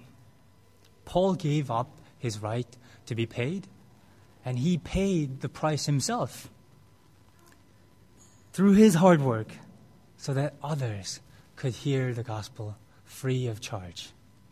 Paul 1.06 1.36
gave 1.36 1.70
up 1.70 1.90
his 2.18 2.40
right 2.40 2.68
to 3.06 3.16
be 3.16 3.26
paid, 3.26 3.68
and 4.46 4.60
he 4.60 4.78
paid 4.78 5.42
the 5.42 5.50
price 5.50 5.86
himself 5.86 6.50
through 8.52 8.74
his 8.74 8.96
hard 8.96 9.22
work 9.22 9.54
so 10.24 10.34
that 10.34 10.54
others 10.64 11.20
could 11.58 11.74
hear 11.74 12.14
the 12.14 12.24
gospel 12.24 12.78
free 13.04 13.46
of 13.46 13.60
charge. 13.60 14.12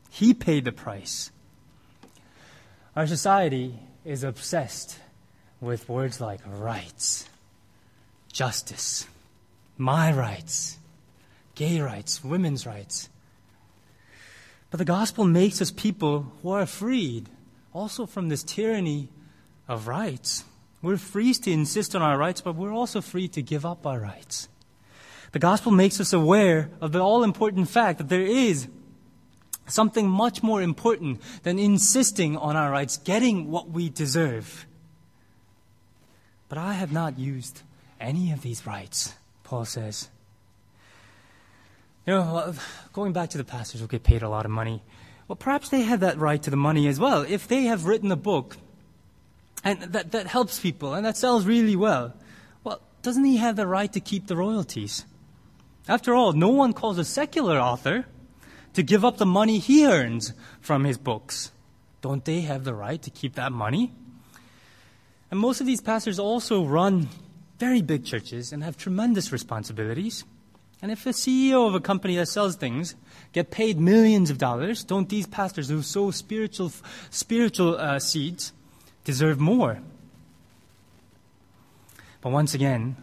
He 0.09 0.33
paid 0.33 0.65
the 0.65 0.73
price. 0.73 1.31
Our 2.93 3.07
society 3.07 3.79
is 4.03 4.25
obsessed 4.25 4.99
with 5.61 5.87
words 5.87 6.19
like 6.19 6.41
rights, 6.45 7.25
justice, 8.33 9.07
my 9.77 10.11
rights, 10.11 10.77
gay 11.55 11.79
rights, 11.79 12.21
women's 12.21 12.65
rights. 12.65 13.07
But 14.71 14.79
the 14.79 14.83
gospel 14.83 15.23
makes 15.23 15.61
us 15.61 15.71
people 15.71 16.33
who 16.41 16.49
are 16.49 16.65
freed 16.65 17.29
also 17.71 18.05
from 18.05 18.27
this 18.27 18.43
tyranny 18.43 19.07
of 19.69 19.87
rights. 19.87 20.43
We're 20.81 20.97
free 20.97 21.33
to 21.33 21.49
insist 21.49 21.95
on 21.95 22.01
our 22.01 22.17
rights, 22.17 22.41
but 22.41 22.57
we're 22.57 22.73
also 22.73 22.99
free 22.99 23.29
to 23.29 23.41
give 23.41 23.65
up 23.65 23.87
our 23.87 24.01
rights. 24.01 24.49
The 25.31 25.39
gospel 25.39 25.71
makes 25.71 25.99
us 25.99 26.13
aware 26.13 26.69
of 26.81 26.91
the 26.91 26.99
all 26.99 27.23
important 27.23 27.69
fact 27.69 27.97
that 27.99 28.09
there 28.09 28.21
is 28.21 28.67
something 29.67 30.09
much 30.09 30.43
more 30.43 30.61
important 30.61 31.21
than 31.43 31.57
insisting 31.57 32.35
on 32.35 32.57
our 32.57 32.71
rights, 32.71 32.97
getting 32.97 33.49
what 33.49 33.69
we 33.69 33.89
deserve. 33.89 34.65
But 36.49 36.57
I 36.57 36.73
have 36.73 36.91
not 36.91 37.17
used 37.17 37.61
any 37.99 38.31
of 38.31 38.41
these 38.41 38.67
rights, 38.67 39.13
Paul 39.43 39.63
says. 39.63 40.09
You 42.05 42.15
know, 42.15 42.21
uh, 42.21 42.53
going 42.91 43.13
back 43.13 43.29
to 43.29 43.37
the 43.37 43.43
pastors 43.43 43.79
who 43.79 43.87
get 43.87 44.03
paid 44.03 44.23
a 44.23 44.29
lot 44.29 44.45
of 44.45 44.51
money, 44.51 44.81
well, 45.27 45.37
perhaps 45.37 45.69
they 45.69 45.83
have 45.83 46.01
that 46.01 46.17
right 46.17 46.41
to 46.43 46.49
the 46.49 46.57
money 46.57 46.87
as 46.87 46.99
well. 46.99 47.21
If 47.21 47.47
they 47.47 47.63
have 47.63 47.85
written 47.85 48.11
a 48.11 48.17
book 48.17 48.57
and 49.63 49.79
that, 49.93 50.11
that 50.11 50.27
helps 50.27 50.59
people 50.59 50.93
and 50.93 51.05
that 51.05 51.15
sells 51.15 51.45
really 51.45 51.77
well, 51.77 52.13
well, 52.65 52.81
doesn't 53.01 53.23
he 53.23 53.37
have 53.37 53.55
the 53.55 53.67
right 53.67 53.93
to 53.93 54.01
keep 54.01 54.27
the 54.27 54.35
royalties? 54.35 55.05
After 55.91 56.15
all, 56.15 56.31
no 56.31 56.47
one 56.47 56.71
calls 56.71 56.97
a 56.97 57.03
secular 57.03 57.59
author 57.59 58.05
to 58.75 58.81
give 58.81 59.03
up 59.03 59.17
the 59.17 59.25
money 59.25 59.59
he 59.59 59.85
earns 59.85 60.31
from 60.61 60.85
his 60.85 60.97
books. 60.97 61.51
Don't 61.99 62.23
they 62.23 62.39
have 62.41 62.63
the 62.63 62.73
right 62.73 63.01
to 63.01 63.09
keep 63.09 63.35
that 63.35 63.51
money? 63.51 63.91
And 65.29 65.37
most 65.37 65.59
of 65.59 65.67
these 65.67 65.81
pastors 65.81 66.17
also 66.17 66.63
run 66.63 67.09
very 67.59 67.81
big 67.81 68.05
churches 68.05 68.53
and 68.53 68.63
have 68.63 68.77
tremendous 68.77 69.33
responsibilities. 69.33 70.23
And 70.81 70.93
if 70.93 71.03
the 71.03 71.09
CEO 71.09 71.67
of 71.67 71.75
a 71.75 71.81
company 71.81 72.15
that 72.15 72.29
sells 72.29 72.55
things 72.55 72.95
get 73.33 73.51
paid 73.51 73.77
millions 73.77 74.29
of 74.29 74.37
dollars, 74.37 74.85
don't 74.85 75.09
these 75.09 75.27
pastors 75.27 75.67
who 75.67 75.81
sow 75.81 76.09
spiritual, 76.09 76.71
spiritual 77.09 77.75
uh, 77.77 77.99
seeds 77.99 78.53
deserve 79.03 79.41
more? 79.41 79.81
But 82.21 82.31
once 82.31 82.53
again, 82.53 82.95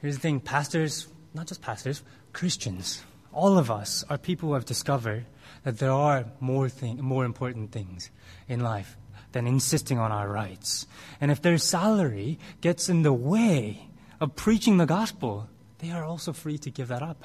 here's 0.00 0.16
the 0.16 0.20
thing 0.20 0.40
pastors 0.40 1.06
not 1.34 1.46
just 1.46 1.62
pastors, 1.62 2.02
Christians, 2.32 3.02
all 3.32 3.58
of 3.58 3.70
us 3.70 4.04
are 4.08 4.18
people 4.18 4.48
who 4.48 4.54
have 4.54 4.64
discovered 4.64 5.26
that 5.64 5.78
there 5.78 5.92
are 5.92 6.26
more, 6.40 6.68
thing, 6.68 6.98
more 6.98 7.24
important 7.24 7.70
things 7.72 8.10
in 8.48 8.60
life 8.60 8.96
than 9.32 9.46
insisting 9.46 9.98
on 9.98 10.10
our 10.10 10.28
rights. 10.28 10.86
And 11.20 11.30
if 11.30 11.40
their 11.40 11.58
salary 11.58 12.38
gets 12.60 12.88
in 12.88 13.02
the 13.02 13.12
way 13.12 13.88
of 14.20 14.34
preaching 14.34 14.78
the 14.78 14.86
gospel, 14.86 15.48
they 15.78 15.90
are 15.90 16.04
also 16.04 16.32
free 16.32 16.58
to 16.58 16.70
give 16.70 16.88
that 16.88 17.02
up. 17.02 17.24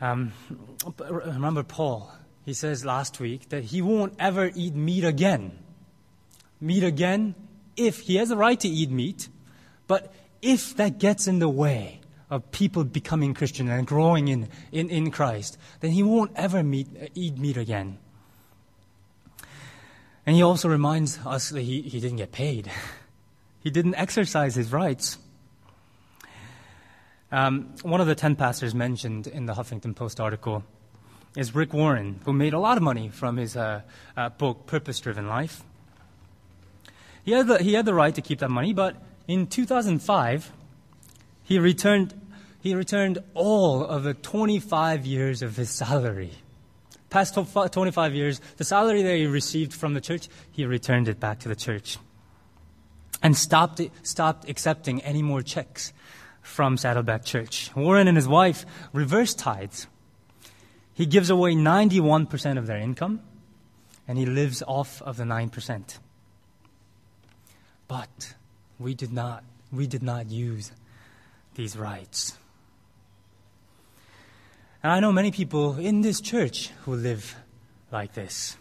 Um, 0.00 0.32
remember 1.08 1.62
Paul, 1.62 2.12
he 2.44 2.52
says 2.52 2.84
last 2.84 3.20
week 3.20 3.48
that 3.48 3.64
he 3.64 3.80
won't 3.80 4.14
ever 4.18 4.50
eat 4.54 4.74
meat 4.74 5.04
again. 5.04 5.58
Meat 6.60 6.84
again, 6.84 7.34
if 7.76 8.00
he 8.00 8.16
has 8.16 8.30
a 8.30 8.36
right 8.36 8.58
to 8.60 8.68
eat 8.68 8.90
meat, 8.90 9.28
but 9.86 10.12
if 10.42 10.76
that 10.76 10.98
gets 10.98 11.26
in 11.26 11.38
the 11.38 11.48
way 11.48 12.00
of 12.30 12.50
people 12.50 12.84
becoming 12.84 13.34
Christian 13.34 13.68
and 13.68 13.86
growing 13.86 14.28
in, 14.28 14.48
in, 14.72 14.90
in 14.90 15.10
Christ, 15.10 15.58
then 15.80 15.90
he 15.90 16.02
won't 16.02 16.32
ever 16.36 16.62
meet, 16.62 16.88
eat 17.14 17.38
meat 17.38 17.56
again. 17.56 17.98
And 20.26 20.34
he 20.34 20.42
also 20.42 20.68
reminds 20.68 21.18
us 21.26 21.50
that 21.50 21.60
he, 21.60 21.82
he 21.82 22.00
didn't 22.00 22.16
get 22.16 22.32
paid. 22.32 22.70
he 23.60 23.70
didn't 23.70 23.94
exercise 23.94 24.54
his 24.54 24.72
rights. 24.72 25.18
Um, 27.30 27.74
one 27.82 28.00
of 28.00 28.06
the 28.06 28.14
10 28.14 28.36
pastors 28.36 28.74
mentioned 28.74 29.26
in 29.26 29.46
the 29.46 29.54
Huffington 29.54 29.94
Post 29.94 30.20
article 30.20 30.64
is 31.36 31.54
Rick 31.54 31.72
Warren, 31.72 32.20
who 32.24 32.32
made 32.32 32.54
a 32.54 32.58
lot 32.58 32.76
of 32.76 32.82
money 32.82 33.08
from 33.08 33.36
his 33.36 33.56
uh, 33.56 33.82
uh, 34.16 34.28
book, 34.30 34.66
Purpose 34.66 35.00
Driven 35.00 35.26
Life. 35.26 35.62
He 37.24 37.32
had, 37.32 37.48
the, 37.48 37.58
he 37.58 37.74
had 37.74 37.86
the 37.86 37.94
right 37.94 38.14
to 38.14 38.22
keep 38.22 38.38
that 38.38 38.50
money, 38.50 38.72
but 38.72 38.96
in 39.26 39.46
2005, 39.46 40.52
he 41.42 41.58
returned, 41.58 42.14
he 42.60 42.74
returned 42.74 43.18
all 43.34 43.84
of 43.84 44.02
the 44.02 44.14
25 44.14 45.06
years 45.06 45.42
of 45.42 45.56
his 45.56 45.70
salary. 45.70 46.32
Past 47.10 47.34
25 47.34 48.14
years, 48.14 48.40
the 48.56 48.64
salary 48.64 49.02
that 49.02 49.16
he 49.16 49.26
received 49.26 49.72
from 49.72 49.94
the 49.94 50.00
church, 50.00 50.28
he 50.50 50.66
returned 50.66 51.08
it 51.08 51.20
back 51.20 51.38
to 51.40 51.48
the 51.48 51.54
church. 51.54 51.98
And 53.22 53.36
stopped, 53.36 53.80
stopped 54.02 54.48
accepting 54.48 55.00
any 55.02 55.22
more 55.22 55.40
checks 55.40 55.92
from 56.42 56.76
Saddleback 56.76 57.24
Church. 57.24 57.70
Warren 57.74 58.08
and 58.08 58.16
his 58.16 58.28
wife 58.28 58.66
reverse 58.92 59.32
tithes. 59.32 59.86
He 60.92 61.06
gives 61.06 61.30
away 61.30 61.54
91% 61.54 62.58
of 62.58 62.66
their 62.66 62.78
income, 62.78 63.20
and 64.06 64.18
he 64.18 64.26
lives 64.26 64.62
off 64.66 65.00
of 65.02 65.16
the 65.16 65.24
9%. 65.24 65.98
But 67.88 68.34
we 68.78 68.94
did 68.94 69.12
not, 69.12 69.44
we 69.72 69.86
did 69.86 70.02
not 70.02 70.30
use 70.30 70.72
these 71.54 71.76
rights. 71.76 72.36
And 74.82 74.92
I 74.92 75.00
know 75.00 75.12
many 75.12 75.30
people 75.30 75.78
in 75.78 76.02
this 76.02 76.20
church 76.20 76.70
who 76.84 76.94
live 76.94 77.36
like 77.90 78.14
this. 78.14 78.56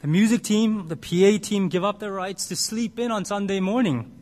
The 0.00 0.08
music 0.08 0.42
team, 0.42 0.88
the 0.88 0.96
PA 0.96 1.42
team 1.42 1.68
give 1.68 1.84
up 1.84 1.98
their 1.98 2.12
rights 2.12 2.46
to 2.48 2.56
sleep 2.56 2.98
in 2.98 3.10
on 3.10 3.24
Sunday 3.24 3.60
morning 3.60 4.12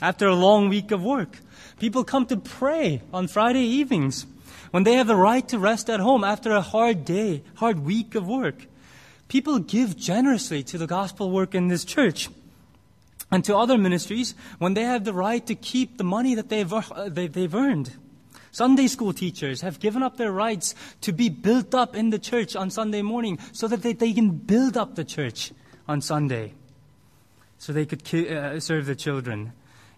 after 0.00 0.28
a 0.28 0.34
long 0.34 0.68
week 0.68 0.90
of 0.92 1.02
work. 1.02 1.38
People 1.80 2.04
come 2.04 2.26
to 2.26 2.36
pray 2.36 3.02
on 3.12 3.26
Friday 3.26 3.64
evenings 3.64 4.26
when 4.70 4.84
they 4.84 4.94
have 4.94 5.06
the 5.06 5.16
right 5.16 5.48
to 5.48 5.58
rest 5.58 5.90
at 5.90 6.00
home 6.00 6.22
after 6.22 6.52
a 6.52 6.60
hard 6.60 7.04
day, 7.04 7.42
hard 7.56 7.80
week 7.80 8.14
of 8.14 8.28
work. 8.28 8.66
People 9.26 9.58
give 9.58 9.96
generously 9.96 10.62
to 10.64 10.78
the 10.78 10.86
gospel 10.86 11.30
work 11.30 11.54
in 11.54 11.68
this 11.68 11.84
church 11.84 12.28
and 13.32 13.44
to 13.46 13.56
other 13.56 13.78
ministries 13.78 14.34
when 14.58 14.74
they 14.74 14.84
have 14.84 15.04
the 15.04 15.14
right 15.14 15.44
to 15.46 15.54
keep 15.54 15.96
the 15.96 16.04
money 16.04 16.34
that 16.34 16.50
they've, 16.50 16.72
uh, 16.72 17.08
they've 17.08 17.54
earned. 17.54 17.96
Sunday 18.52 18.86
school 18.86 19.14
teachers 19.14 19.62
have 19.62 19.80
given 19.80 20.02
up 20.02 20.18
their 20.18 20.30
rights 20.30 20.74
to 21.00 21.12
be 21.12 21.30
built 21.30 21.74
up 21.74 21.96
in 21.96 22.10
the 22.10 22.18
church 22.18 22.54
on 22.54 22.68
Sunday 22.68 23.00
morning 23.00 23.38
so 23.52 23.66
that 23.66 23.82
they, 23.82 23.94
they 23.94 24.12
can 24.12 24.30
build 24.30 24.76
up 24.76 24.94
the 24.94 25.04
church 25.04 25.52
on 25.88 26.02
Sunday 26.02 26.52
so 27.56 27.72
they 27.72 27.86
could 27.86 28.04
ki- 28.04 28.28
uh, 28.28 28.60
serve 28.60 28.84
the 28.84 28.94
children. 28.94 29.52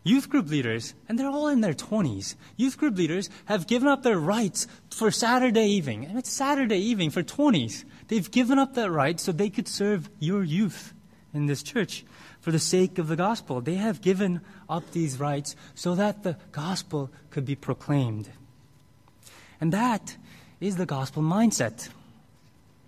Youth 0.04 0.28
group 0.28 0.48
leaders, 0.48 0.94
and 1.08 1.18
they're 1.18 1.30
all 1.30 1.48
in 1.48 1.62
their 1.62 1.72
20s, 1.72 2.36
youth 2.56 2.76
group 2.76 2.96
leaders 2.96 3.30
have 3.46 3.66
given 3.66 3.88
up 3.88 4.02
their 4.02 4.18
rights 4.18 4.68
for 4.90 5.10
Saturday 5.10 5.66
evening. 5.66 6.04
And 6.04 6.18
it's 6.18 6.30
Saturday 6.30 6.78
evening 6.78 7.10
for 7.10 7.22
20s. 7.22 7.84
They've 8.08 8.30
given 8.30 8.58
up 8.58 8.74
that 8.74 8.90
right 8.90 9.18
so 9.18 9.32
they 9.32 9.48
could 9.48 9.66
serve 9.66 10.10
your 10.20 10.44
youth 10.44 10.92
in 11.32 11.46
this 11.46 11.62
church 11.62 12.04
for 12.44 12.52
the 12.52 12.58
sake 12.58 12.98
of 12.98 13.08
the 13.08 13.16
gospel. 13.16 13.62
They 13.62 13.76
have 13.76 14.02
given 14.02 14.42
up 14.68 14.90
these 14.90 15.18
rights 15.18 15.56
so 15.74 15.94
that 15.94 16.24
the 16.24 16.36
gospel 16.52 17.10
could 17.30 17.46
be 17.46 17.54
proclaimed. 17.54 18.28
And 19.62 19.72
that 19.72 20.18
is 20.60 20.76
the 20.76 20.84
gospel 20.84 21.22
mindset. 21.22 21.88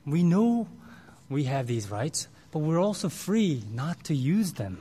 We 0.04 0.22
know 0.22 0.68
we 1.30 1.44
have 1.44 1.66
these 1.66 1.90
rights, 1.90 2.28
but 2.50 2.58
we're 2.58 2.78
also 2.78 3.08
free 3.08 3.62
not 3.72 4.04
to 4.04 4.14
use 4.14 4.52
them, 4.52 4.78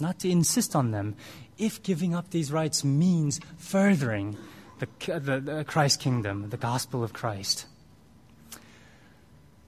not 0.00 0.18
to 0.18 0.28
insist 0.28 0.74
on 0.74 0.90
them, 0.90 1.14
if 1.56 1.80
giving 1.84 2.12
up 2.12 2.30
these 2.30 2.50
rights 2.50 2.82
means 2.82 3.38
furthering 3.56 4.36
the, 4.80 4.88
the, 5.20 5.40
the 5.40 5.64
Christ 5.64 6.00
kingdom, 6.00 6.50
the 6.50 6.56
gospel 6.56 7.04
of 7.04 7.12
Christ. 7.12 7.66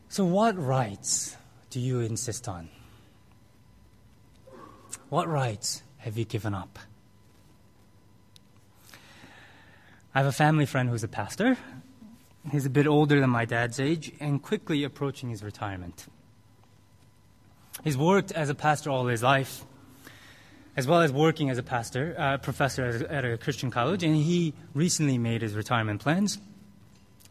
So, 0.08 0.24
what 0.24 0.58
rights 0.58 1.36
do 1.70 1.78
you 1.78 2.00
insist 2.00 2.48
on? 2.48 2.68
What 5.10 5.28
rights 5.28 5.82
have 5.98 6.16
you 6.16 6.24
given 6.24 6.54
up? 6.54 6.78
I 10.14 10.18
have 10.20 10.26
a 10.26 10.32
family 10.32 10.66
friend 10.66 10.88
who's 10.88 11.02
a 11.02 11.08
pastor. 11.08 11.58
He's 12.52 12.64
a 12.64 12.70
bit 12.70 12.86
older 12.86 13.20
than 13.20 13.28
my 13.28 13.44
dad's 13.44 13.80
age 13.80 14.12
and 14.20 14.40
quickly 14.40 14.84
approaching 14.84 15.30
his 15.30 15.42
retirement. 15.42 16.06
He's 17.82 17.98
worked 17.98 18.30
as 18.30 18.50
a 18.50 18.54
pastor 18.54 18.90
all 18.90 19.08
his 19.08 19.20
life, 19.20 19.64
as 20.76 20.86
well 20.86 21.00
as 21.00 21.12
working 21.12 21.50
as 21.50 21.58
a 21.58 21.64
pastor, 21.64 22.14
uh, 22.16 22.38
professor 22.38 23.04
at 23.10 23.24
a 23.24 23.36
Christian 23.36 23.72
college, 23.72 24.04
and 24.04 24.14
he 24.14 24.54
recently 24.74 25.18
made 25.18 25.42
his 25.42 25.54
retirement 25.54 26.00
plans. 26.00 26.38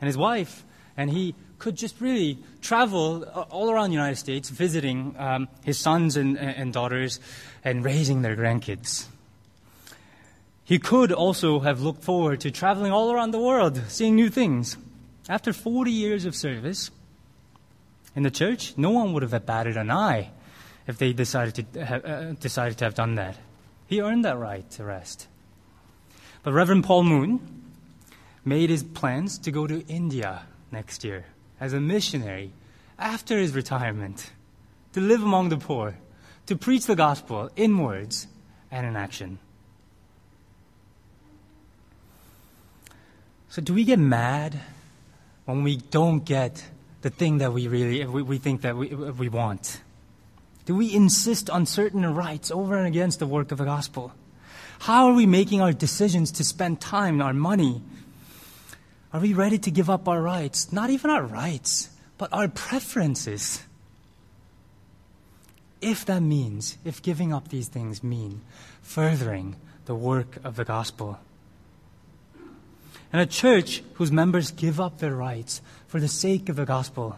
And 0.02 0.08
his 0.08 0.18
wife 0.18 0.66
and 1.00 1.10
he 1.10 1.34
could 1.60 1.78
just 1.78 2.02
really 2.02 2.38
travel 2.62 3.24
all 3.24 3.72
around 3.72 3.90
the 3.90 3.94
United 3.94 4.18
States, 4.18 4.50
visiting 4.50 5.16
um, 5.18 5.48
his 5.64 5.80
sons 5.80 6.18
and, 6.18 6.38
and 6.38 6.74
daughters 6.74 7.22
and 7.64 7.86
raising 7.86 8.22
their 8.22 8.36
grandkids. 8.36 9.06
He 10.66 10.78
could 10.78 11.14
also 11.14 11.62
have 11.62 11.80
looked 11.80 12.04
forward 12.04 12.42
to 12.42 12.52
traveling 12.52 12.92
all 12.92 13.14
around 13.14 13.32
the 13.32 13.40
world, 13.40 13.82
seeing 13.88 14.14
new 14.14 14.30
things. 14.30 14.76
After 15.30 15.54
40 15.54 15.90
years 15.90 16.26
of 16.26 16.36
service 16.36 16.92
in 18.14 18.24
the 18.24 18.32
church, 18.32 18.74
no 18.76 18.90
one 18.90 19.14
would 19.14 19.24
have 19.24 19.46
batted 19.46 19.78
an 19.78 19.90
eye 19.90 20.32
if 20.86 20.98
they 20.98 21.14
decided 21.14 21.74
to 21.74 21.86
have, 21.86 22.06
uh, 22.06 22.32
decided 22.34 22.78
to 22.80 22.84
have 22.84 22.96
done 22.96 23.16
that. 23.16 23.38
He 23.88 24.02
earned 24.02 24.26
that 24.26 24.38
right 24.38 24.70
to 24.72 24.84
rest. 24.84 25.28
But 26.44 26.52
Reverend 26.52 26.84
Paul 26.84 27.04
Moon 27.04 27.40
made 28.44 28.70
his 28.70 28.84
plans 28.84 29.38
to 29.40 29.52
go 29.52 29.66
to 29.66 29.88
India 29.88 30.44
next 30.72 31.04
year 31.04 31.26
as 31.60 31.74
a 31.74 31.80
missionary 31.80 32.52
after 32.98 33.38
his 33.38 33.54
retirement 33.54 34.32
to 34.94 35.02
live 35.02 35.24
among 35.24 35.50
the 35.50 35.58
poor, 35.58 35.96
to 36.46 36.56
preach 36.56 36.86
the 36.86 36.96
gospel 36.96 37.50
in 37.56 37.78
words 37.78 38.28
and 38.72 38.86
in 38.86 38.96
action. 38.96 39.40
So, 43.50 43.62
do 43.62 43.74
we 43.74 43.84
get 43.84 44.00
mad 44.00 44.60
when 45.46 45.64
we 45.64 45.78
don't 45.78 46.24
get 46.24 46.64
the 47.02 47.10
thing 47.10 47.40
that 47.40 47.52
we 47.52 47.68
really 47.68 48.06
we, 48.06 48.22
we 48.22 48.38
think 48.38 48.62
that 48.62 48.76
we, 48.76 48.90
we 48.90 49.30
want? 49.30 49.82
Do 50.66 50.76
we 50.76 50.94
insist 50.94 51.50
on 51.50 51.66
certain 51.66 52.06
rights 52.14 52.52
over 52.52 52.78
and 52.78 52.86
against 52.86 53.18
the 53.18 53.26
work 53.26 53.52
of 53.52 53.58
the 53.58 53.66
gospel? 53.66 54.14
How 54.80 55.08
are 55.08 55.14
we 55.14 55.26
making 55.26 55.62
our 55.62 55.74
decisions 55.74 56.32
to 56.34 56.44
spend 56.44 56.80
time, 56.80 57.22
our 57.22 57.34
money? 57.34 57.82
Are 59.12 59.20
we 59.20 59.34
ready 59.34 59.58
to 59.58 59.72
give 59.72 59.90
up 59.90 60.08
our 60.08 60.22
rights? 60.22 60.72
Not 60.72 60.90
even 60.90 61.10
our 61.10 61.24
rights, 61.24 61.90
but 62.18 62.32
our 62.32 62.48
preferences. 62.48 63.64
If 65.82 66.06
that 66.06 66.22
means, 66.22 66.78
if 66.86 67.02
giving 67.02 67.34
up 67.34 67.48
these 67.48 67.68
things 67.68 68.04
mean 68.04 68.42
furthering 68.82 69.56
the 69.86 69.96
work 69.96 70.38
of 70.44 70.56
the 70.56 70.66
gospel. 70.66 71.20
And 73.12 73.22
a 73.22 73.26
church 73.26 73.82
whose 73.94 74.12
members 74.12 74.52
give 74.52 74.80
up 74.80 75.00
their 75.00 75.16
rights 75.16 75.62
for 75.88 76.00
the 76.00 76.08
sake 76.08 76.48
of 76.50 76.58
the 76.58 76.66
gospel 76.66 77.18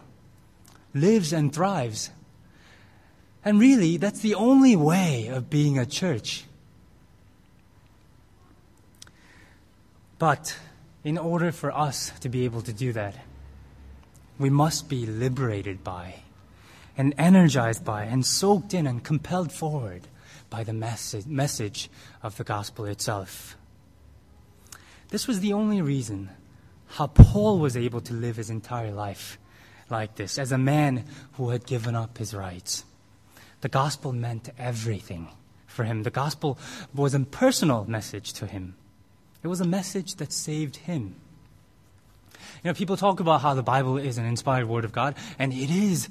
lives 0.94 1.32
and 1.32 1.52
thrives. 1.52 2.10
And 3.44 3.58
really, 3.58 3.96
that's 3.96 4.20
the 4.20 4.34
only 4.34 4.76
way 4.76 5.26
of 5.26 5.50
being 5.50 5.78
a 5.78 5.84
church. 5.84 6.44
But 10.18 10.56
in 11.04 11.18
order 11.18 11.50
for 11.50 11.76
us 11.76 12.12
to 12.20 12.28
be 12.28 12.44
able 12.44 12.62
to 12.62 12.72
do 12.72 12.92
that, 12.92 13.16
we 14.38 14.50
must 14.50 14.88
be 14.88 15.06
liberated 15.06 15.82
by, 15.82 16.22
and 16.96 17.14
energized 17.18 17.84
by, 17.84 18.04
and 18.04 18.24
soaked 18.24 18.74
in 18.74 18.86
and 18.86 19.04
compelled 19.04 19.52
forward 19.52 20.08
by 20.50 20.62
the 20.64 20.72
message, 20.72 21.90
of 22.22 22.36
the 22.36 22.44
gospel 22.44 22.84
itself. 22.84 23.56
This 25.08 25.26
was 25.26 25.40
the 25.40 25.52
only 25.52 25.80
reason 25.80 26.30
how 26.88 27.06
Paul 27.06 27.58
was 27.58 27.76
able 27.76 28.00
to 28.02 28.12
live 28.12 28.36
his 28.36 28.50
entire 28.50 28.92
life 28.92 29.38
like 29.88 30.16
this, 30.16 30.38
as 30.38 30.52
a 30.52 30.58
man 30.58 31.04
who 31.32 31.50
had 31.50 31.66
given 31.66 31.94
up 31.94 32.18
his 32.18 32.34
rights. 32.34 32.84
The 33.62 33.68
gospel 33.68 34.12
meant 34.12 34.50
everything 34.58 35.28
for 35.66 35.84
him. 35.84 36.02
The 36.02 36.10
gospel 36.10 36.58
was 36.94 37.14
a 37.14 37.20
personal 37.20 37.84
message 37.86 38.32
to 38.34 38.46
him. 38.46 38.74
It 39.42 39.48
was 39.48 39.60
a 39.60 39.66
message 39.66 40.16
that 40.16 40.32
saved 40.32 40.76
him. 40.76 41.16
You 42.62 42.70
know, 42.70 42.74
people 42.74 42.96
talk 42.96 43.20
about 43.20 43.40
how 43.40 43.54
the 43.54 43.62
Bible 43.62 43.96
is 43.96 44.18
an 44.18 44.24
inspired 44.24 44.68
word 44.68 44.84
of 44.84 44.92
God, 44.92 45.16
and 45.38 45.52
it 45.52 45.70
is 45.70 46.08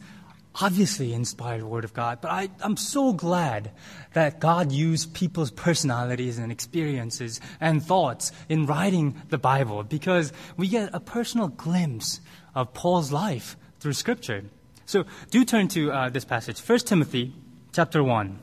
obviously 0.59 1.13
inspired 1.13 1.63
word 1.63 1.85
of 1.85 1.93
God. 1.93 2.19
But 2.21 2.31
I, 2.31 2.49
I'm 2.61 2.75
so 2.75 3.13
glad 3.13 3.71
that 4.13 4.39
God 4.39 4.71
used 4.71 5.13
people's 5.13 5.49
personalities 5.51 6.37
and 6.37 6.51
experiences 6.51 7.39
and 7.61 7.81
thoughts 7.81 8.33
in 8.49 8.65
writing 8.65 9.21
the 9.29 9.37
Bible 9.37 9.83
because 9.83 10.33
we 10.57 10.67
get 10.67 10.89
a 10.93 10.99
personal 10.99 11.47
glimpse 11.47 12.19
of 12.53 12.73
Paul's 12.73 13.13
life 13.13 13.55
through 13.79 13.93
Scripture. 13.93 14.43
So 14.85 15.05
do 15.29 15.45
turn 15.45 15.69
to 15.69 15.91
uh, 15.91 16.09
this 16.09 16.25
passage, 16.25 16.59
1 16.59 16.79
Timothy 16.79 17.33
chapter 17.71 18.03
1. 18.03 18.39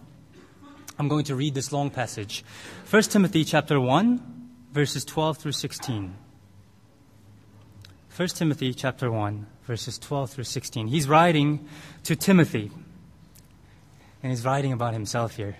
I'm 0.99 1.09
going 1.09 1.27
to 1.27 1.35
read 1.35 1.55
this 1.55 1.73
long 1.73 1.91
passage. 1.91 2.43
1 2.91 3.03
Timothy 3.03 3.45
chapter 3.45 3.79
1, 3.79 4.38
verses 4.73 5.05
12 5.05 5.39
through 5.39 5.53
16. 5.53 6.15
1 8.15 8.29
Timothy 8.29 8.75
chapter 8.75 9.11
1, 9.11 9.47
verses 9.65 9.99
12 9.99 10.31
through 10.31 10.45
16. 10.45 10.89
He's 10.89 11.09
writing 11.09 11.69
to 12.05 12.17
Timothy, 12.17 12.71
and 14.23 14.31
he's 14.33 14.45
writing 14.45 14.73
about 14.73 14.93
himself 14.93 15.37
here. 15.37 15.57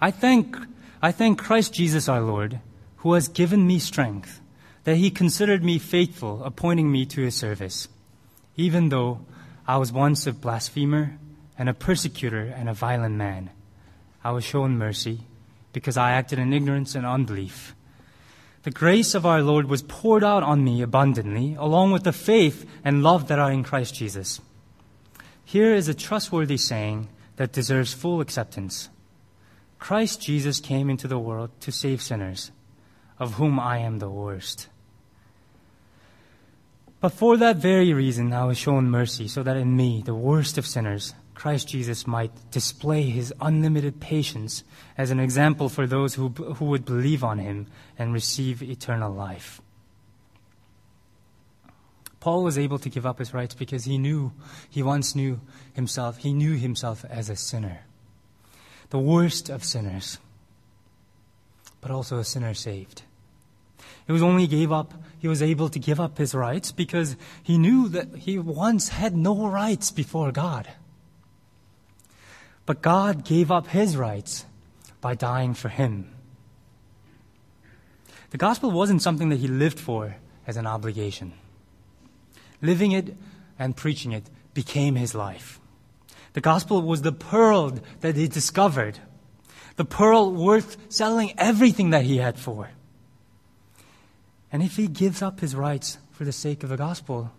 I 0.00 0.10
thank, 0.10 0.56
I 1.00 1.12
thank 1.12 1.38
Christ 1.38 1.74
Jesus 1.74 2.08
our 2.08 2.20
Lord, 2.20 2.60
who 2.96 3.12
has 3.12 3.28
given 3.28 3.66
me 3.66 3.78
strength, 3.78 4.40
that 4.84 4.96
he 4.96 5.10
considered 5.10 5.62
me 5.62 5.78
faithful, 5.78 6.42
appointing 6.42 6.90
me 6.90 7.06
to 7.06 7.22
his 7.22 7.36
service, 7.36 7.88
even 8.56 8.88
though 8.88 9.20
I 9.66 9.76
was 9.76 9.92
once 9.92 10.26
a 10.26 10.32
blasphemer 10.32 11.18
and 11.56 11.68
a 11.68 11.74
persecutor 11.74 12.52
and 12.56 12.68
a 12.68 12.74
violent 12.74 13.14
man. 13.14 13.50
I 14.24 14.32
was 14.32 14.44
shown 14.44 14.78
mercy 14.78 15.20
because 15.72 15.96
I 15.96 16.12
acted 16.12 16.38
in 16.38 16.52
ignorance 16.52 16.94
and 16.94 17.06
unbelief. 17.06 17.74
The 18.62 18.70
grace 18.70 19.14
of 19.14 19.26
our 19.26 19.42
Lord 19.42 19.66
was 19.68 19.82
poured 19.82 20.22
out 20.22 20.42
on 20.42 20.62
me 20.62 20.82
abundantly, 20.82 21.56
along 21.58 21.90
with 21.92 22.04
the 22.04 22.12
faith 22.12 22.68
and 22.84 23.02
love 23.02 23.26
that 23.28 23.38
are 23.38 23.50
in 23.50 23.64
Christ 23.64 23.94
Jesus. 23.94 24.40
Here 25.44 25.74
is 25.74 25.88
a 25.88 25.94
trustworthy 25.94 26.56
saying 26.56 27.08
that 27.36 27.52
deserves 27.52 27.92
full 27.92 28.20
acceptance. 28.20 28.88
Christ 29.78 30.22
Jesus 30.22 30.60
came 30.60 30.88
into 30.88 31.08
the 31.08 31.18
world 31.18 31.50
to 31.60 31.72
save 31.72 32.00
sinners, 32.00 32.52
of 33.18 33.34
whom 33.34 33.58
I 33.58 33.78
am 33.78 33.98
the 33.98 34.10
worst. 34.10 34.68
But 37.00 37.12
for 37.12 37.36
that 37.36 37.56
very 37.56 37.92
reason, 37.92 38.32
I 38.32 38.44
was 38.44 38.56
shown 38.56 38.88
mercy, 38.88 39.26
so 39.26 39.42
that 39.42 39.56
in 39.56 39.76
me, 39.76 40.02
the 40.06 40.14
worst 40.14 40.56
of 40.56 40.68
sinners, 40.68 41.14
Christ 41.42 41.66
Jesus 41.66 42.06
might 42.06 42.30
display 42.52 43.02
his 43.02 43.34
unlimited 43.40 43.98
patience 43.98 44.62
as 44.96 45.10
an 45.10 45.18
example 45.18 45.68
for 45.68 45.88
those 45.88 46.14
who, 46.14 46.28
who 46.28 46.66
would 46.66 46.84
believe 46.84 47.24
on 47.24 47.40
him 47.40 47.66
and 47.98 48.12
receive 48.12 48.62
eternal 48.62 49.12
life. 49.12 49.60
Paul 52.20 52.44
was 52.44 52.56
able 52.56 52.78
to 52.78 52.88
give 52.88 53.04
up 53.04 53.18
his 53.18 53.34
rights 53.34 53.56
because 53.56 53.86
he 53.86 53.98
knew, 53.98 54.30
he 54.70 54.84
once 54.84 55.16
knew 55.16 55.40
himself, 55.72 56.18
he 56.18 56.32
knew 56.32 56.52
himself 56.52 57.04
as 57.10 57.28
a 57.28 57.34
sinner, 57.34 57.86
the 58.90 59.00
worst 59.00 59.48
of 59.48 59.64
sinners, 59.64 60.18
but 61.80 61.90
also 61.90 62.18
a 62.18 62.24
sinner 62.24 62.54
saved. 62.54 63.02
It 64.06 64.12
was 64.12 64.22
only 64.22 64.46
gave 64.46 64.70
up, 64.70 64.94
he 65.18 65.26
was 65.26 65.42
able 65.42 65.68
to 65.70 65.80
give 65.80 65.98
up 65.98 66.18
his 66.18 66.36
rights 66.36 66.70
because 66.70 67.16
he 67.42 67.58
knew 67.58 67.88
that 67.88 68.14
he 68.14 68.38
once 68.38 68.90
had 68.90 69.16
no 69.16 69.48
rights 69.48 69.90
before 69.90 70.30
God. 70.30 70.68
But 72.72 72.80
God 72.80 73.26
gave 73.26 73.50
up 73.50 73.66
his 73.66 73.98
rights 73.98 74.46
by 75.02 75.14
dying 75.14 75.52
for 75.52 75.68
him. 75.68 76.10
The 78.30 78.38
gospel 78.38 78.70
wasn't 78.70 79.02
something 79.02 79.28
that 79.28 79.40
he 79.40 79.46
lived 79.46 79.78
for 79.78 80.16
as 80.46 80.56
an 80.56 80.66
obligation. 80.66 81.34
Living 82.62 82.92
it 82.92 83.14
and 83.58 83.76
preaching 83.76 84.12
it 84.12 84.24
became 84.54 84.94
his 84.94 85.14
life. 85.14 85.60
The 86.32 86.40
gospel 86.40 86.80
was 86.80 87.02
the 87.02 87.12
pearl 87.12 87.78
that 88.00 88.16
he 88.16 88.26
discovered, 88.26 88.98
the 89.76 89.84
pearl 89.84 90.32
worth 90.32 90.78
selling 90.88 91.34
everything 91.36 91.90
that 91.90 92.06
he 92.06 92.16
had 92.16 92.38
for. 92.38 92.70
And 94.50 94.62
if 94.62 94.76
he 94.76 94.86
gives 94.86 95.20
up 95.20 95.40
his 95.40 95.54
rights 95.54 95.98
for 96.12 96.24
the 96.24 96.32
sake 96.32 96.62
of 96.62 96.70
the 96.70 96.78
gospel, 96.78 97.32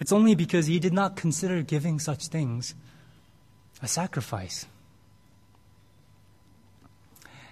it's 0.00 0.10
only 0.10 0.34
because 0.34 0.66
he 0.66 0.80
did 0.80 0.92
not 0.92 1.14
consider 1.14 1.62
giving 1.62 2.00
such 2.00 2.26
things 2.26 2.74
a 3.82 3.88
sacrifice. 3.88 4.66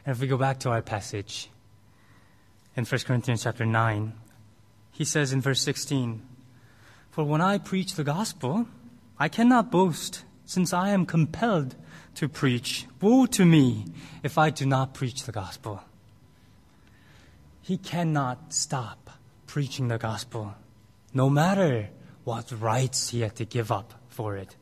And 0.04 0.14
if 0.14 0.20
we 0.20 0.26
go 0.26 0.37
back 0.37 0.61
to 0.61 0.70
our 0.70 0.82
passage 0.82 1.48
in 2.76 2.85
1 2.85 3.00
Corinthians 3.06 3.44
chapter 3.44 3.64
9, 3.64 4.12
he 4.90 5.04
says 5.04 5.32
in 5.32 5.40
verse 5.40 5.62
16, 5.62 6.22
For 7.11 7.24
when 7.24 7.40
I 7.40 7.58
preach 7.58 7.94
the 7.94 8.04
gospel, 8.04 8.66
I 9.18 9.28
cannot 9.28 9.70
boast, 9.70 10.24
since 10.44 10.72
I 10.72 10.90
am 10.90 11.06
compelled 11.06 11.76
to 12.16 12.28
preach. 12.28 12.87
Woe 13.00 13.26
to 13.26 13.44
me 13.44 13.87
if 14.22 14.37
I 14.38 14.50
do 14.50 14.66
not 14.66 14.94
preach 14.94 15.24
the 15.24 15.32
gospel. 15.32 15.82
He 17.62 17.78
cannot 17.78 18.52
stop 18.52 19.11
preaching 19.46 19.88
the 19.88 19.98
gospel, 19.98 20.54
no 21.14 21.30
matter 21.30 21.90
what 22.24 22.52
rights 22.61 23.11
he 23.11 23.20
had 23.20 23.37
to 23.37 23.44
give 23.44 23.70
up 23.70 23.94
for 24.08 24.37
it. 24.37 24.56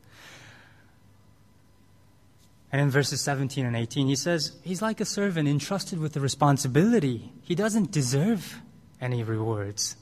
And 2.71 2.81
in 2.81 2.89
verses 2.89 3.19
17 3.21 3.65
and 3.65 3.75
18, 3.75 4.07
he 4.07 4.15
says, 4.15 4.53
He's 4.63 4.81
like 4.81 5.01
a 5.01 5.05
servant 5.05 5.47
entrusted 5.47 5.99
with 5.99 6.13
the 6.13 6.21
responsibility. 6.21 7.33
He 7.41 7.53
doesn't 7.53 7.91
deserve 7.91 8.61
any 9.01 9.23
rewards. 9.23 9.97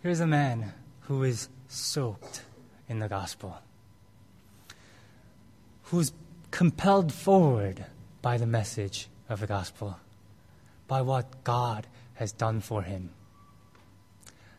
Here's 0.00 0.20
a 0.20 0.26
man 0.26 0.72
who 1.00 1.24
is 1.24 1.48
soaked 1.66 2.42
in 2.88 3.00
the 3.00 3.08
gospel, 3.08 3.58
who's 5.84 6.12
compelled 6.52 7.12
forward 7.12 7.84
by 8.22 8.36
the 8.36 8.46
message 8.46 9.08
of 9.28 9.40
the 9.40 9.46
gospel, 9.48 9.98
by 10.86 11.02
what 11.02 11.42
God 11.42 11.88
has 12.14 12.30
done 12.30 12.60
for 12.60 12.82
him. 12.82 13.10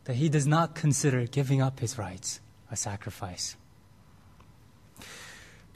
That 0.03 0.15
he 0.15 0.27
does 0.27 0.45
not 0.45 0.75
consider 0.75 1.25
giving 1.25 1.61
up 1.61 1.79
his 1.79 1.97
rights 1.97 2.41
a 2.69 2.75
sacrifice. 2.75 3.55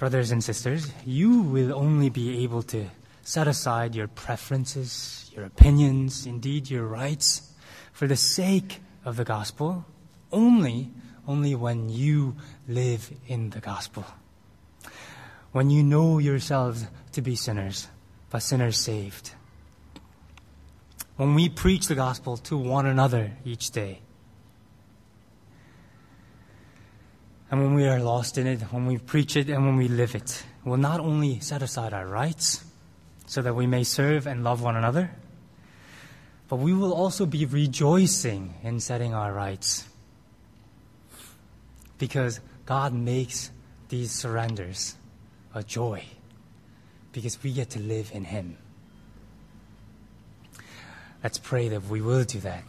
Brothers 0.02 0.32
and 0.32 0.44
sisters, 0.44 0.92
you 1.06 1.44
will 1.44 1.76
only 1.76 2.10
be 2.10 2.42
able 2.42 2.64
to 2.64 2.88
set 3.22 3.48
aside 3.48 3.94
your 3.94 4.08
preferences, 4.08 5.30
your 5.32 5.46
opinions, 5.46 6.26
indeed 6.26 6.72
your 6.72 6.88
rights, 6.88 7.54
for 7.94 8.08
the 8.08 8.16
sake 8.16 8.82
of 9.06 9.16
the 9.16 9.24
gospel, 9.24 9.86
only, 10.32 10.90
only 11.28 11.54
when 11.54 11.90
you 11.90 12.36
live 12.68 13.12
in 13.28 13.52
the 13.52 13.60
gospel. 13.60 14.04
When 15.52 15.70
you 15.70 15.84
know 15.84 16.18
yourselves 16.18 16.88
to 17.12 17.22
be 17.22 17.36
sinners, 17.36 17.88
but 18.32 18.42
sinners 18.42 18.78
saved. 18.78 19.36
When 21.16 21.36
we 21.36 21.48
preach 21.48 21.86
the 21.86 21.94
gospel 21.94 22.38
to 22.38 22.58
one 22.58 22.88
another 22.88 23.34
each 23.46 23.70
day, 23.70 24.00
And 27.52 27.62
when 27.62 27.74
we 27.74 27.86
are 27.86 28.00
lost 28.00 28.38
in 28.38 28.48
it, 28.48 28.62
when 28.72 28.88
we 28.88 28.98
preach 28.98 29.36
it 29.36 29.50
and 29.50 29.66
when 29.66 29.76
we 29.76 29.90
live 29.90 30.16
it, 30.16 30.42
we'll 30.64 30.78
not 30.78 31.02
only 31.02 31.42
set 31.42 31.62
aside 31.62 31.94
our 31.94 32.08
rights 32.08 32.64
so 33.26 33.42
that 33.42 33.54
we 33.54 33.68
may 33.68 33.84
serve 33.84 34.26
and 34.26 34.42
love 34.42 34.62
one 34.62 34.78
another, 34.78 35.12
but 36.48 36.56
we 36.56 36.74
will 36.74 36.94
also 36.94 37.26
be 37.26 37.46
rejoicing 37.46 38.54
in 38.64 38.80
setting 38.80 39.14
our 39.14 39.34
rights. 39.34 39.86
Because 41.98 42.40
God 42.66 42.94
makes 42.94 43.52
these 43.90 44.12
surrenders 44.12 44.96
a 45.54 45.62
joy, 45.62 46.04
because 47.12 47.42
we 47.44 47.52
get 47.52 47.70
to 47.72 47.80
live 47.80 48.12
in 48.14 48.24
Him. 48.24 48.58
Let's 51.22 51.38
pray 51.38 51.68
that 51.68 51.84
we 51.84 52.02
will 52.02 52.24
do 52.24 52.40
that, 52.40 52.64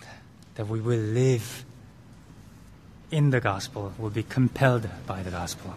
that 0.57 0.67
we 0.67 0.81
will 0.81 0.99
live 0.99 1.65
in 3.13 3.31
the 3.31 3.41
gospel, 3.41 3.93
will 3.99 4.11
be 4.11 4.23
compelled 4.23 4.89
by 5.07 5.23
the 5.23 5.31
gospel. 5.31 5.75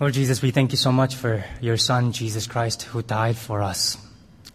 Lord 0.00 0.14
Jesus, 0.14 0.42
we 0.42 0.50
thank 0.50 0.72
you 0.72 0.78
so 0.78 0.90
much 0.90 1.14
for 1.14 1.44
your 1.60 1.76
Son, 1.76 2.10
Jesus 2.10 2.48
Christ, 2.48 2.82
who 2.82 3.02
died 3.02 3.36
for 3.36 3.62
us, 3.62 3.96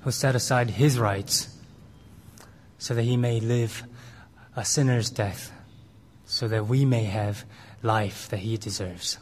who 0.02 0.12
set 0.12 0.36
aside 0.36 0.71
his 0.71 1.00
rights 1.00 1.56
so 2.80 2.93
that 2.93 3.04
he 3.04 3.15
may 3.15 3.39
live 3.39 3.84
a 4.56 4.65
sinner's 4.65 5.10
death, 5.10 5.52
so 6.26 6.47
that 6.47 6.67
we 6.67 6.84
may 6.84 7.06
have 7.06 7.45
life 7.82 8.28
that 8.30 8.39
he 8.39 8.58
deserves. 8.58 9.19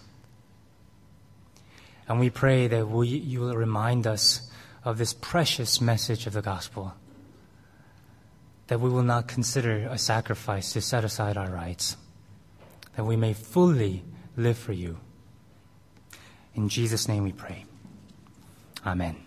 And 2.08 2.20
we 2.20 2.30
pray 2.30 2.68
that 2.68 2.88
we, 2.88 3.08
you 3.08 3.42
will 3.42 3.56
remind 3.56 4.08
us 4.08 4.50
of 4.84 4.98
this 4.98 5.14
precious 5.14 5.82
message 5.82 6.26
of 6.26 6.34
the 6.34 6.42
gospel 6.42 6.94
that 8.68 8.80
we 8.80 8.90
will 8.90 9.04
not 9.04 9.28
consider 9.28 9.88
a 9.90 9.98
sacrifice 9.98 10.74
to 10.74 10.82
set 10.82 11.04
aside 11.04 11.38
our 11.38 11.50
rights, 11.50 11.98
that 12.96 13.06
we 13.06 13.16
may 13.16 13.34
fully 13.34 14.04
live 14.36 14.58
for 14.58 14.74
you. 14.74 14.98
In 16.56 16.70
Jesus' 16.70 17.08
name 17.08 17.24
we 17.24 17.32
pray. 17.32 17.66
Amen. 18.86 19.25